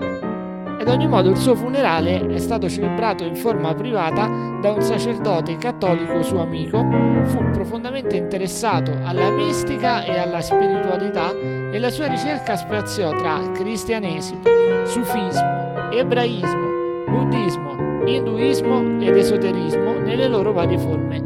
[0.79, 4.27] Ad ogni modo il suo funerale è stato celebrato in forma privata
[4.61, 6.87] da un sacerdote cattolico suo amico,
[7.25, 14.43] fu profondamente interessato alla mistica e alla spiritualità e la sua ricerca spaziò tra cristianesimo,
[14.85, 17.74] sufismo, ebraismo, buddismo,
[18.07, 21.23] induismo ed esoterismo nelle loro varie forme,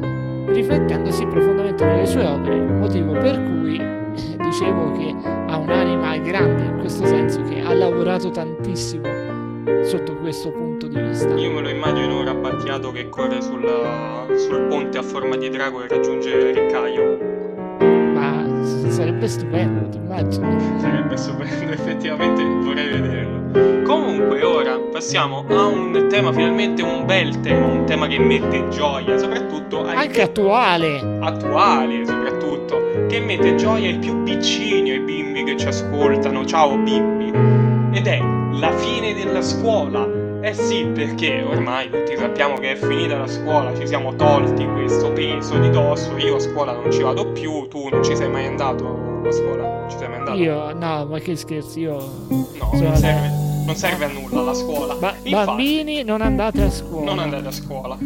[0.49, 5.15] riflettendosi profondamente nelle sue opere, motivo per cui eh, dicevo che
[5.47, 9.07] ha un'anima grande in questo senso, che ha lavorato tantissimo
[9.83, 11.33] sotto questo punto di vista.
[11.35, 15.83] Io me lo immagino ora Battiato che corre sulla- sul ponte a forma di drago
[15.83, 17.19] e raggiunge Riccaio.
[18.15, 18.45] Ma
[18.89, 20.57] sarebbe stupendo, ti immagini?
[20.79, 23.38] Sarebbe stupendo, effettivamente vorrei vederlo.
[23.53, 29.17] Comunque, ora passiamo a un tema, finalmente un bel tema, un tema che mette gioia,
[29.17, 31.19] soprattutto ai Anche attuale!
[31.21, 36.45] attuale, soprattutto, che mette gioia ai più piccini, ai bimbi che ci ascoltano.
[36.45, 37.33] Ciao bimbi!
[37.97, 38.21] Ed è
[38.53, 40.07] la fine della scuola.
[40.41, 45.11] Eh sì, perché ormai tutti sappiamo che è finita la scuola, ci siamo tolti questo
[45.13, 46.17] peso di dosso.
[46.19, 49.87] Io a scuola non ci vado più, tu non ci sei mai andato a scuola?
[49.89, 50.39] Ci sei mai andato?
[50.39, 51.97] Io, no, ma che scherzi, io...
[52.29, 53.29] No, non serve,
[53.67, 54.95] non serve a nulla la scuola.
[54.95, 57.05] Ba- Infatti- bambini, non andate a scuola.
[57.05, 57.97] non andate a scuola.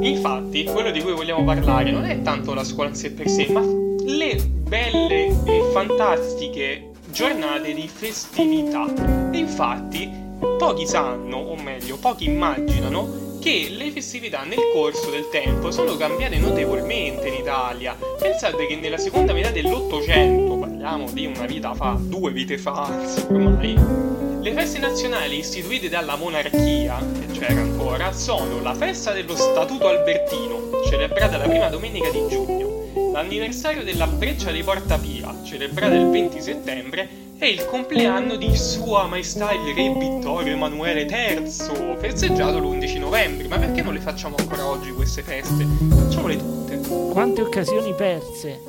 [0.00, 3.48] Infatti, quello di cui vogliamo parlare non è tanto la scuola in sé per sé,
[3.50, 8.84] ma le belle e fantastiche giornate di festività.
[9.32, 10.10] Infatti,
[10.58, 16.38] pochi sanno, o meglio, pochi immaginano che le festività nel corso del tempo sono cambiate
[16.38, 17.96] notevolmente in Italia.
[18.18, 22.88] Pensate che nella seconda metà dell'Ottocento, parliamo di una vita fa, due vite fa,
[23.28, 23.74] ormai,
[24.40, 30.82] le feste nazionali istituite dalla monarchia, che c'era ancora, sono la festa dello Statuto Albertino,
[30.88, 36.40] celebrata la prima domenica di giugno, l'anniversario della Breccia di Porta Pia, celebrata il 20
[36.40, 37.08] settembre,
[37.40, 41.48] e il compleanno di Sua Maestà il Re Vittorio Emanuele III,
[42.00, 43.46] festeggiato l'11 novembre.
[43.46, 45.64] Ma perché non le facciamo ancora oggi queste feste?
[45.88, 46.80] Facciamole tutte.
[47.12, 48.60] Quante occasioni perse.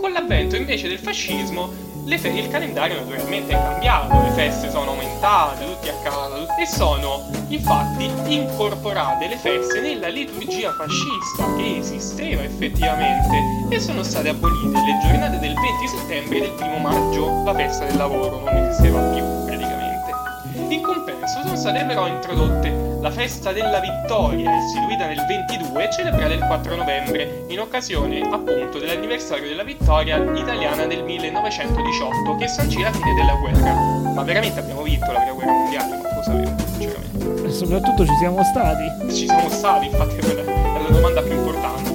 [0.00, 1.70] Con l'avvento invece del fascismo,
[2.16, 7.22] fe- il calendario naturalmente è cambiato, le feste sono aumentate, tutti a casa, e sono
[7.48, 13.36] infatti incorporate le feste nella liturgia fascista che esisteva effettivamente
[13.68, 17.84] e sono state abolite le giornate del 20 settembre e del 1 maggio, la festa
[17.84, 20.74] del lavoro non esisteva più praticamente.
[20.74, 26.34] In compenso sono state però introdotte la festa della vittoria, istituita nel 22 e celebrata
[26.34, 32.90] il 4 novembre, in occasione appunto dell'anniversario della vittoria italiana del 1918, che sancì la
[32.90, 33.74] fine della guerra.
[34.12, 35.88] Ma veramente abbiamo vinto la prima guerra mondiale?
[35.88, 37.46] Non lo sapevo, sinceramente.
[37.46, 39.14] E soprattutto ci siamo stati.
[39.14, 41.90] Ci siamo stati, infatti, quella è la domanda più importante.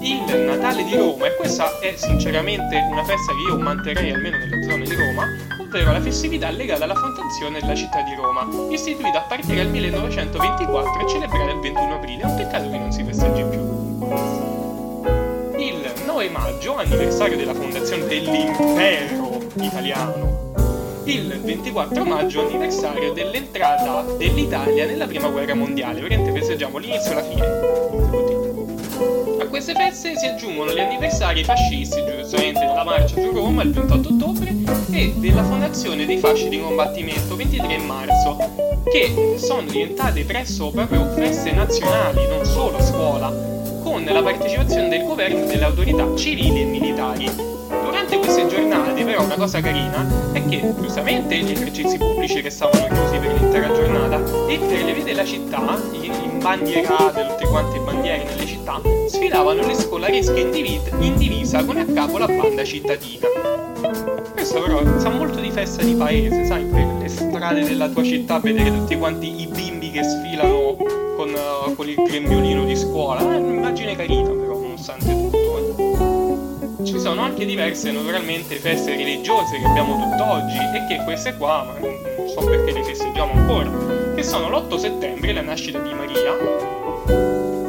[0.00, 4.62] Il Natale di Roma, e questa è sinceramente una festa che io manterrei almeno nelle
[4.62, 9.22] zone di Roma, ovvero la festività legata alla fondazione della città di Roma, istituita a
[9.22, 12.22] partire dal 1924 e celebrata il 21 aprile.
[12.22, 13.64] È un peccato che non si festeggi più.
[15.58, 20.52] Il 9 maggio, anniversario della fondazione dell'impero italiano,
[21.04, 25.98] il 24 maggio anniversario dell'entrata dell'Italia nella prima guerra mondiale.
[25.98, 28.35] Praticamente festeggiamo l'inizio e la fine.
[29.56, 34.54] Queste feste si aggiungono gli anniversari fascisti, giustamente della marcia su Roma il 28 ottobre
[34.90, 38.36] e della fondazione dei fasci di combattimento 23 marzo,
[38.84, 43.28] che sono diventate presso proprio feste nazionali, non solo scuola,
[43.82, 47.45] con la partecipazione del governo e delle autorità civili e militari.
[48.06, 53.18] Durante queste giornate, però, una cosa carina è che giustamente gli esercizi pubblici restavano chiusi
[53.18, 58.46] per l'intera giornata e per le vie della città, in bandierate, tutte quante bandiere nelle
[58.46, 63.26] città, sfilavano le scolaresche in, divi- in divisa con a capo la banda cittadina.
[64.32, 68.38] Questo però sa molto di festa di paese, sai, per le strade della tua città
[68.38, 70.76] vedere tutti quanti i bimbi che sfilano
[71.16, 73.20] con, eh, con il grembiolino di scuola.
[73.20, 75.15] È un'immagine carina però, nonostante eh.
[76.86, 81.76] Ci sono anche diverse, naturalmente, feste religiose che abbiamo tutt'oggi e che queste qua, ma
[81.80, 86.32] non so perché le festeggiamo ancora, che sono l'8 settembre, la nascita di Maria.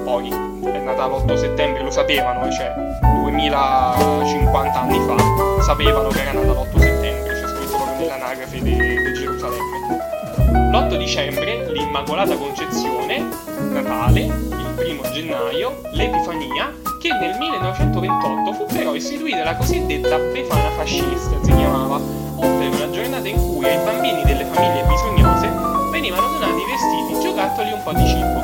[0.04, 6.52] Poi è nata l'8 settembre, lo sapevano, cioè 2050 anni fa, sapevano che era nata
[6.52, 10.70] l'8 settembre, c'è scritto proprio nell'anagrafe di, di Gerusalemme.
[10.72, 13.28] L'8 dicembre, l'Immacolata Concezione,
[13.72, 16.72] Natale, il primo gennaio, l'Epifania,
[17.08, 23.28] che nel 1928 fu però istituita la cosiddetta Befana fascista, si chiamava, ovvero una giornata
[23.28, 25.50] in cui ai bambini delle famiglie bisognose
[25.92, 28.42] venivano donati vestiti, giocattoli e un po' di cibo.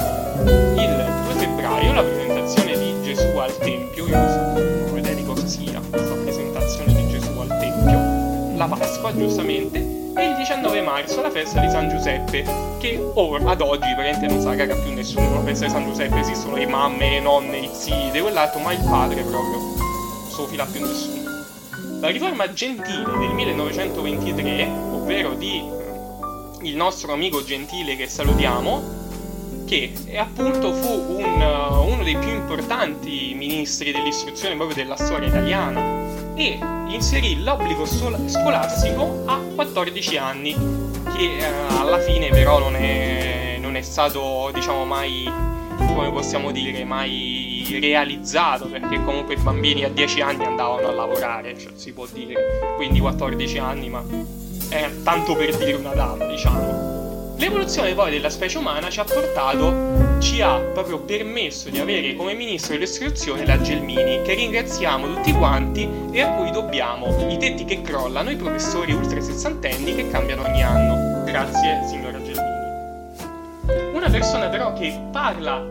[0.80, 0.96] Il
[1.26, 5.82] 2 febbraio la presentazione di Gesù al Tempio, io non so vedere di cosa sia
[5.90, 11.60] questa presentazione di Gesù al Tempio, la Pasqua giustamente, e il 19 marzo la festa
[11.60, 12.44] di San Giuseppe,
[12.80, 16.20] che ora ad oggi praticamente non sa caga più nessuno, la festa di San Giuseppe
[16.20, 19.58] esistono le mamme, le nonne, i zii, di quell'altro, ma il padre proprio,
[20.36, 21.32] non fila più nessuno.
[22.00, 29.02] La riforma gentile del 1923, ovvero di eh, il nostro amico Gentile che salutiamo,
[29.66, 35.30] che è appunto fu un, uh, uno dei più importanti ministri dell'istruzione proprio della storia
[35.30, 36.03] italiana
[36.36, 40.56] e inserì l'obbligo sol- scolastico a 14 anni,
[41.16, 41.46] che eh,
[41.80, 45.32] alla fine però non è, non è stato, diciamo, mai,
[45.78, 51.58] come possiamo dire, mai realizzato, perché comunque i bambini a 10 anni andavano a lavorare,
[51.58, 54.04] cioè, si può dire, quindi 14 anni, ma
[54.70, 57.36] è tanto per dire una data, diciamo.
[57.38, 62.34] L'evoluzione poi della specie umana ci ha portato, ci ha proprio permesso di avere come
[62.34, 67.82] ministro dell'istruzione la Gelmini, che ringraziamo tutti quanti e a cui dobbiamo i tetti che
[67.82, 71.24] crollano, i professori ultra sessantenni che cambiano ogni anno.
[71.26, 73.94] Grazie, signora Gelmini.
[73.94, 75.62] Una persona però che parla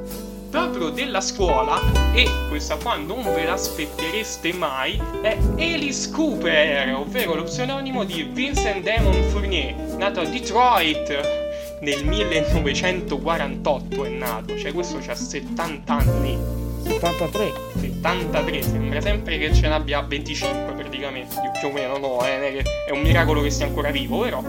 [0.50, 1.80] proprio della scuola
[2.12, 8.84] e questa qua non ve l'aspettereste mai è Alice Cooper, ovvero lo pseudonimo di Vincent
[8.84, 11.40] Damon Fournier, nato a Detroit
[11.82, 16.38] nel 1948 è nato, cioè questo ha 70 anni.
[16.84, 17.52] 73.
[17.80, 23.00] 73, sembra sempre che ce n'abbia 25 praticamente, più o meno no, eh, è un
[23.00, 24.42] miracolo che sia ancora vivo, però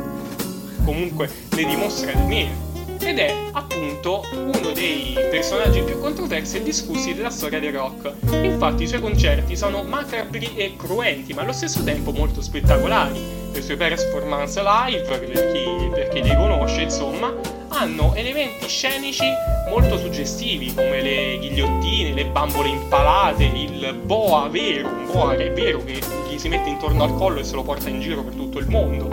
[0.84, 2.72] comunque ne dimostra di meno.
[3.00, 8.14] Ed è appunto uno dei personaggi più controversi e discussi della storia del rock.
[8.44, 13.62] Infatti i suoi concerti sono macabri e cruenti, ma allo stesso tempo molto spettacolari le
[13.62, 17.34] sue performance live, per chi, per chi li conosce, insomma,
[17.70, 19.26] hanno elementi scenici
[19.70, 25.52] molto suggestivi, come le ghigliottine, le bambole impalate, il boa vero, un boa che è
[25.54, 26.00] vero che
[26.30, 28.68] gli si mette intorno al collo e se lo porta in giro per tutto il
[28.68, 29.08] mondo.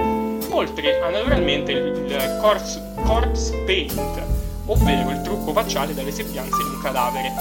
[0.52, 4.22] Oltre a naturalmente il corpse, corpse paint,
[4.66, 7.32] ovvero il trucco facciale dalle sembianze di un cadavere.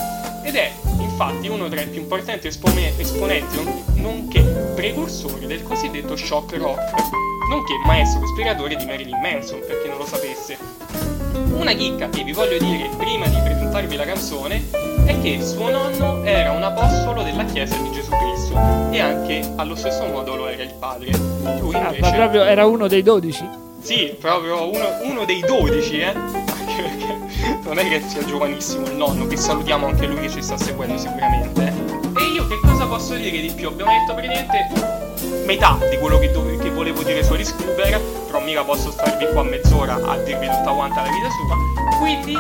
[0.44, 3.58] Ed è infatti uno tra i più importanti espone- esponenti,
[3.96, 6.80] nonché precursori del cosiddetto shock rock,
[7.50, 10.58] nonché maestro ispiratore di Marilyn Manson, per chi non lo sapesse.
[11.52, 14.70] Una chicca che vi voglio dire prima di presentarvi la canzone
[15.06, 18.58] è che suo nonno era un apostolo della Chiesa di Gesù Cristo
[18.92, 21.12] e anche allo stesso modo lo era il padre.
[21.60, 22.00] Lui Ah, invece...
[22.00, 23.50] ma proprio era uno dei 12?
[23.82, 26.06] Sì, proprio uno, uno dei 12, eh.
[26.06, 27.18] Anche perché
[27.64, 30.98] non è che sia giovanissimo il nonno, che salutiamo anche lui che ci sta seguendo
[30.98, 31.89] sicuramente.
[32.50, 33.68] Che cosa posso dire di più?
[33.68, 38.42] Abbiamo detto praticamente metà di quello che, dove- che volevo dire su Alice Cooper, però
[38.42, 41.98] mica posso starvi qua mezz'ora a dirvi tutta quanta la vita sua.
[42.00, 42.34] Quindi,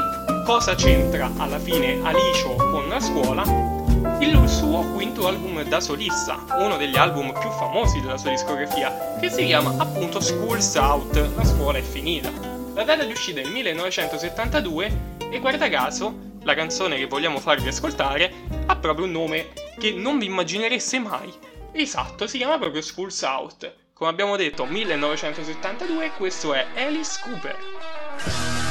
[0.46, 3.78] cosa c'entra alla fine Alicio con la scuola?
[4.22, 9.30] il suo quinto album da solista, uno degli album più famosi della sua discografia, che
[9.30, 12.32] si chiama appunto School's Out, la scuola è finita.
[12.74, 14.92] La data di uscita è il 1972
[15.30, 18.34] e guarda caso, la canzone che vogliamo farvi ascoltare
[18.66, 21.32] ha proprio un nome che non vi immaginereste mai.
[21.72, 23.72] Esatto, si chiama proprio School's Out.
[23.94, 28.69] Come abbiamo detto, 1972, questo è Alice Cooper.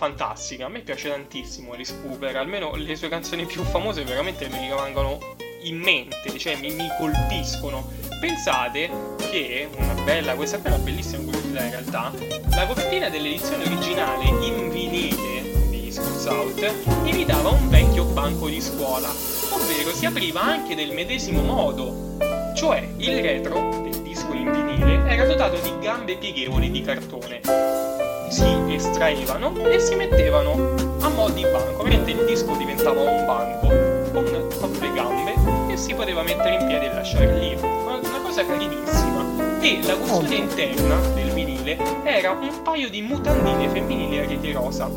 [0.00, 0.64] Fantastica.
[0.64, 2.34] A me piace tantissimo Alice Cooper.
[2.36, 5.18] Almeno le sue canzoni più famose veramente mi rimangono
[5.64, 7.86] in mente, cioè mi, mi colpiscono.
[8.18, 8.88] Pensate
[9.30, 12.12] che una bella, questa è una bellissima curiosità in realtà.
[12.48, 16.72] La copertina dell'edizione originale in vinile di Schools Out
[17.04, 19.08] imitava un vecchio banco di scuola,
[19.50, 22.16] ovvero si apriva anche del medesimo modo.
[22.56, 28.44] Cioè il retro del disco in vinile era dotato di gambe pieghevoli di cartone si
[28.68, 31.80] estraevano e si mettevano a mo' di banco.
[31.80, 33.66] Ovviamente il disco diventava un banco
[34.12, 34.24] con
[34.58, 37.56] proprio le gambe e si poteva mettere in piedi e lasciare lì.
[37.60, 39.58] Una, una cosa carinissima.
[39.60, 44.88] E la custodia interna del vinile era un paio di mutandine femminili a rete rosa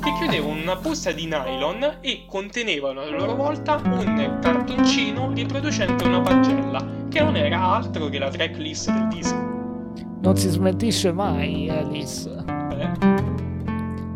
[0.00, 6.20] che chiudevano una busta di nylon e contenevano a loro volta un cartoncino riproducente una
[6.20, 9.48] pagella, che non era altro che la tracklist del disco.
[10.22, 12.49] Non si smentisce mai, Alice.
[12.80, 12.90] Eh?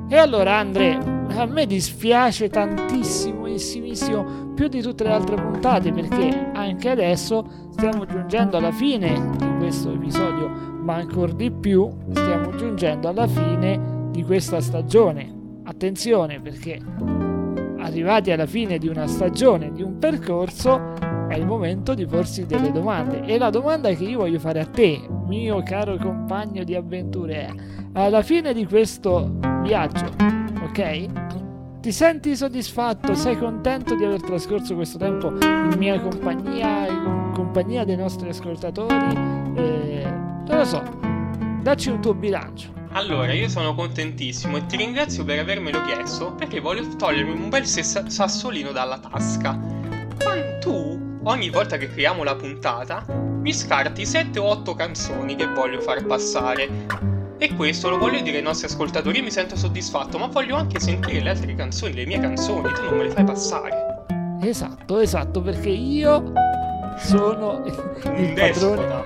[0.08, 0.98] E allora Andre,
[1.28, 8.56] a me dispiace tantissimissimo, più di tutte le altre puntate, perché anche adesso stiamo giungendo
[8.56, 14.60] alla fine di questo episodio, ma ancora di più stiamo giungendo alla fine di questa
[14.60, 15.32] stagione.
[15.64, 16.80] Attenzione perché
[17.78, 20.92] arrivati alla fine di una stagione, di un percorso,
[21.28, 23.24] è il momento di porsi delle domande.
[23.24, 27.48] E la domanda che io voglio fare a te, mio caro compagno di avventure, è
[27.94, 30.12] alla fine di questo viaggio,
[30.62, 31.80] ok?
[31.80, 33.14] Ti senti soddisfatto?
[33.14, 39.14] Sei contento di aver trascorso questo tempo in mia compagnia, in compagnia dei nostri ascoltatori?
[39.54, 40.04] Eh,
[40.46, 40.82] non lo so,
[41.62, 42.72] dacci un tuo bilancio.
[42.92, 47.66] Allora, io sono contentissimo e ti ringrazio per avermelo chiesto perché voglio togliermi un bel
[47.66, 49.52] sassolino dalla tasca.
[49.52, 55.46] Ma tu, ogni volta che creiamo la puntata, mi scarti 7 o 8 canzoni che
[55.46, 57.12] voglio far passare.
[57.44, 60.80] E questo lo voglio dire ai nostri ascoltatori, io mi sento soddisfatto, ma voglio anche
[60.80, 64.06] sentire le altre canzoni, le mie canzoni, tu non me le fai passare.
[64.40, 66.32] Esatto, esatto, perché io
[66.96, 69.04] sono il Un padrone, despota.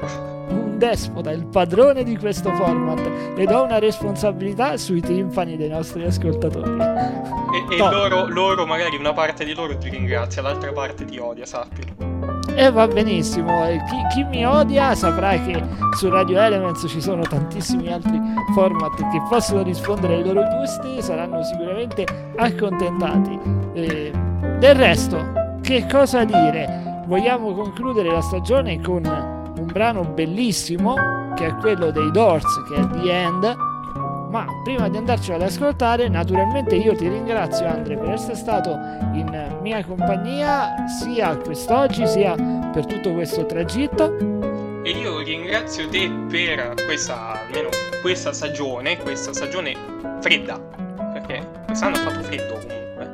[0.50, 6.04] un despota, il padrone di questo format ed ho una responsabilità sui timpani dei nostri
[6.04, 6.80] ascoltatori.
[6.80, 11.44] E, e loro, loro, magari una parte di loro ti ringrazia, l'altra parte ti odia,
[11.44, 11.82] sappi.
[12.60, 15.62] E va benissimo, e chi, chi mi odia saprà che
[15.96, 18.20] su Radio Elements ci sono tantissimi altri
[18.52, 22.04] format che possono rispondere ai loro gusti, saranno sicuramente
[22.34, 23.38] accontentati.
[23.74, 24.10] Eh,
[24.58, 25.24] del resto,
[25.62, 27.04] che cosa dire?
[27.06, 30.96] Vogliamo concludere la stagione con un brano bellissimo,
[31.36, 33.67] che è quello dei Doors, che è The End.
[34.30, 38.70] Ma prima di andarci ad ascoltare, naturalmente io ti ringrazio Andre per essere stato
[39.14, 42.34] in mia compagnia sia quest'oggi sia
[42.72, 44.16] per tutto questo tragitto.
[44.82, 47.70] E io ringrazio te per questa, almeno
[48.02, 49.74] questa stagione, questa stagione
[50.20, 50.58] fredda.
[51.12, 53.10] Perché quest'anno ha fatto freddo comunque.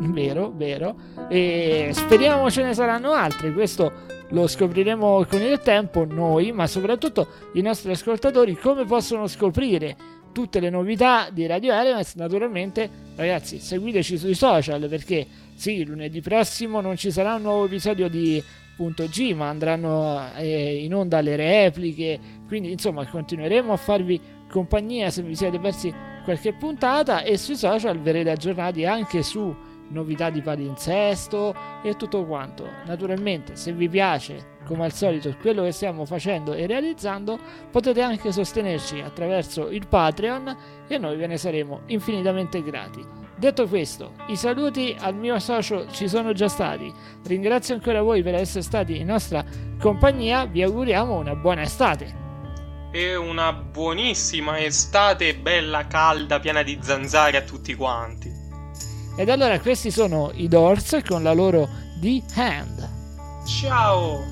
[0.00, 0.94] Vero, vero.
[1.28, 3.54] E speriamo ce ne saranno altri.
[3.54, 3.92] Questo
[4.28, 10.60] lo scopriremo con il tempo noi, ma soprattutto i nostri ascoltatori come possono scoprire tutte
[10.60, 12.14] le novità di Radio Elements.
[12.14, 18.08] Naturalmente, ragazzi, seguiteci sui social perché sì, lunedì prossimo non ci sarà un nuovo episodio
[18.08, 18.42] di
[18.74, 22.18] Punto G, ma andranno eh, in onda le repliche.
[22.46, 24.20] Quindi, insomma, continueremo a farvi
[24.50, 29.54] compagnia se vi siete persi qualche puntata e sui social verrete aggiornati anche su
[29.88, 32.66] novità di palinsesto e tutto quanto.
[32.86, 37.38] Naturalmente, se vi piace, come al solito, quello che stiamo facendo e realizzando,
[37.70, 40.56] potete anche sostenerci attraverso il Patreon
[40.88, 43.04] e noi ve ne saremo infinitamente grati.
[43.36, 46.92] Detto questo, i saluti al mio socio ci sono già stati.
[47.24, 49.44] Ringrazio ancora voi per essere stati in nostra
[49.78, 50.46] compagnia.
[50.46, 52.20] Vi auguriamo una buona estate.
[52.92, 58.30] E una buonissima estate bella calda, piena di zanzare a tutti quanti.
[59.16, 61.68] Ed allora questi sono i Doors con la loro
[62.00, 62.88] The Hand.
[63.44, 64.31] Ciao!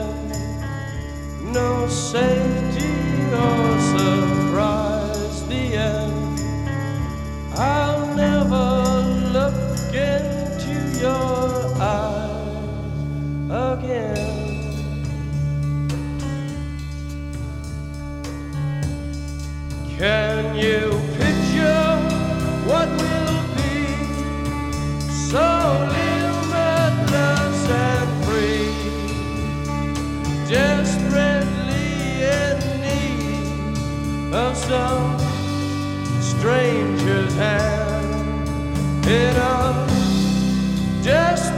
[1.53, 2.93] no safety
[3.33, 5.43] or surprise.
[5.47, 6.39] The end.
[7.55, 9.01] I'll never
[9.37, 12.61] look into your eyes
[13.49, 14.31] again.
[19.97, 21.97] Can you picture
[22.65, 23.75] what will be
[25.29, 25.47] so
[25.91, 27.50] limitless?
[34.71, 35.19] some
[36.21, 39.87] strangers hand in a
[41.03, 41.51] just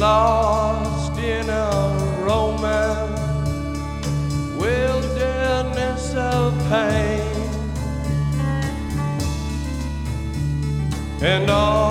[0.00, 3.20] lost in a romance,
[4.56, 7.20] wilderness of pain,
[11.22, 11.89] and all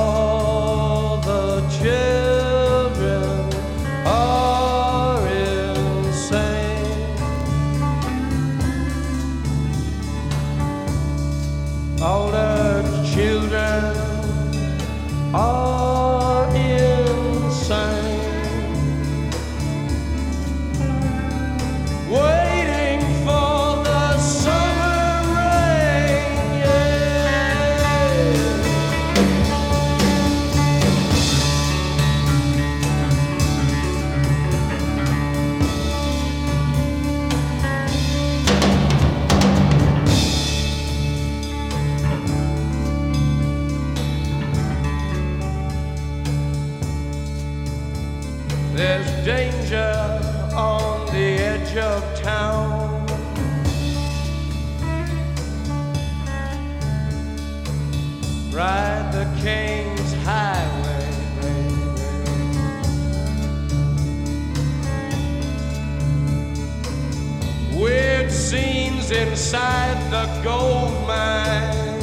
[69.49, 71.99] inside the gold mine.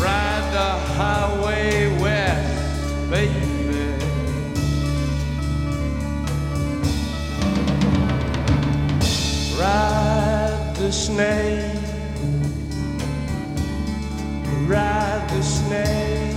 [0.00, 3.34] Ride the highway west, baby.
[9.60, 11.76] Ride the snake,
[14.66, 16.32] ride the snake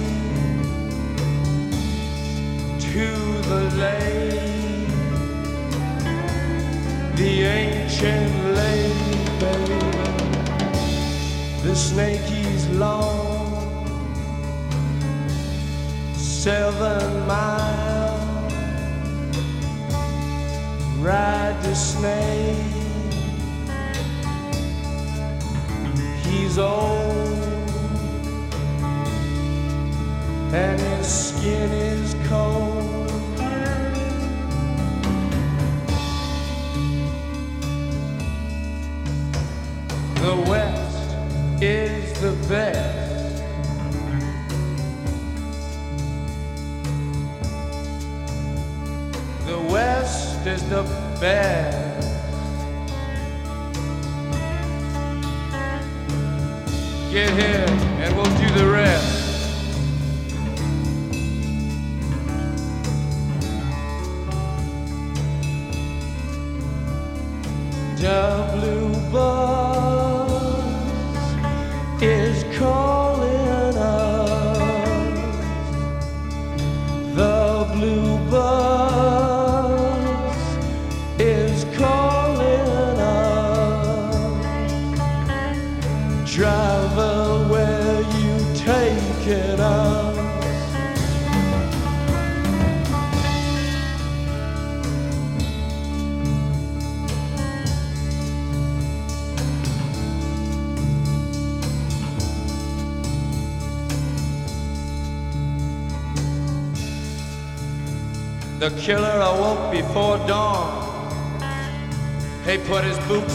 [2.91, 3.07] to
[3.47, 4.28] the lake,
[7.19, 9.79] the ancient lake, baby.
[11.63, 13.83] The snake is long,
[16.15, 18.53] seven miles.
[21.01, 22.55] Ride the snake.
[26.23, 27.69] He's old,
[30.53, 32.68] and his skin is cold.
[51.19, 51.78] The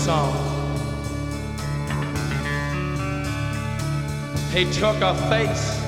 [0.09, 0.33] on.
[4.53, 5.81] He took a face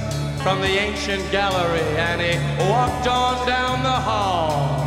[0.42, 4.84] from the ancient gallery and he walked on down the hall.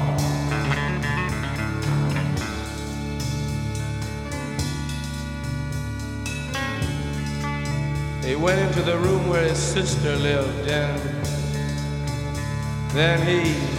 [8.24, 11.00] He went into the room where his sister lived and
[12.94, 13.79] then he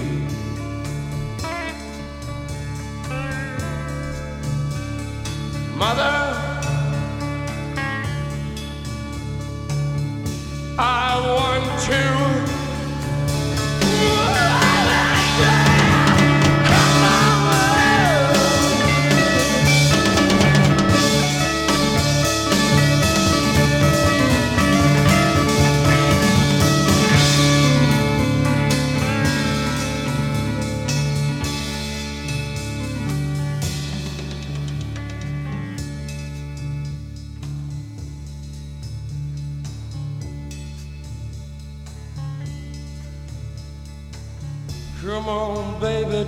[5.81, 6.20] Mother,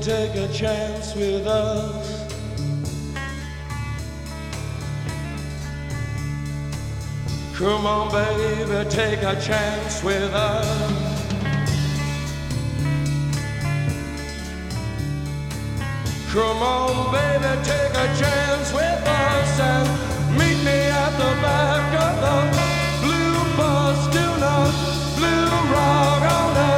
[0.03, 2.27] take a chance with us.
[7.55, 11.23] Come on, baby, take a chance with us.
[16.33, 19.87] Come on, baby, take a chance with us and
[20.37, 24.07] meet me at the back of the blue bus.
[24.11, 24.73] Do not
[25.15, 26.72] blue rock on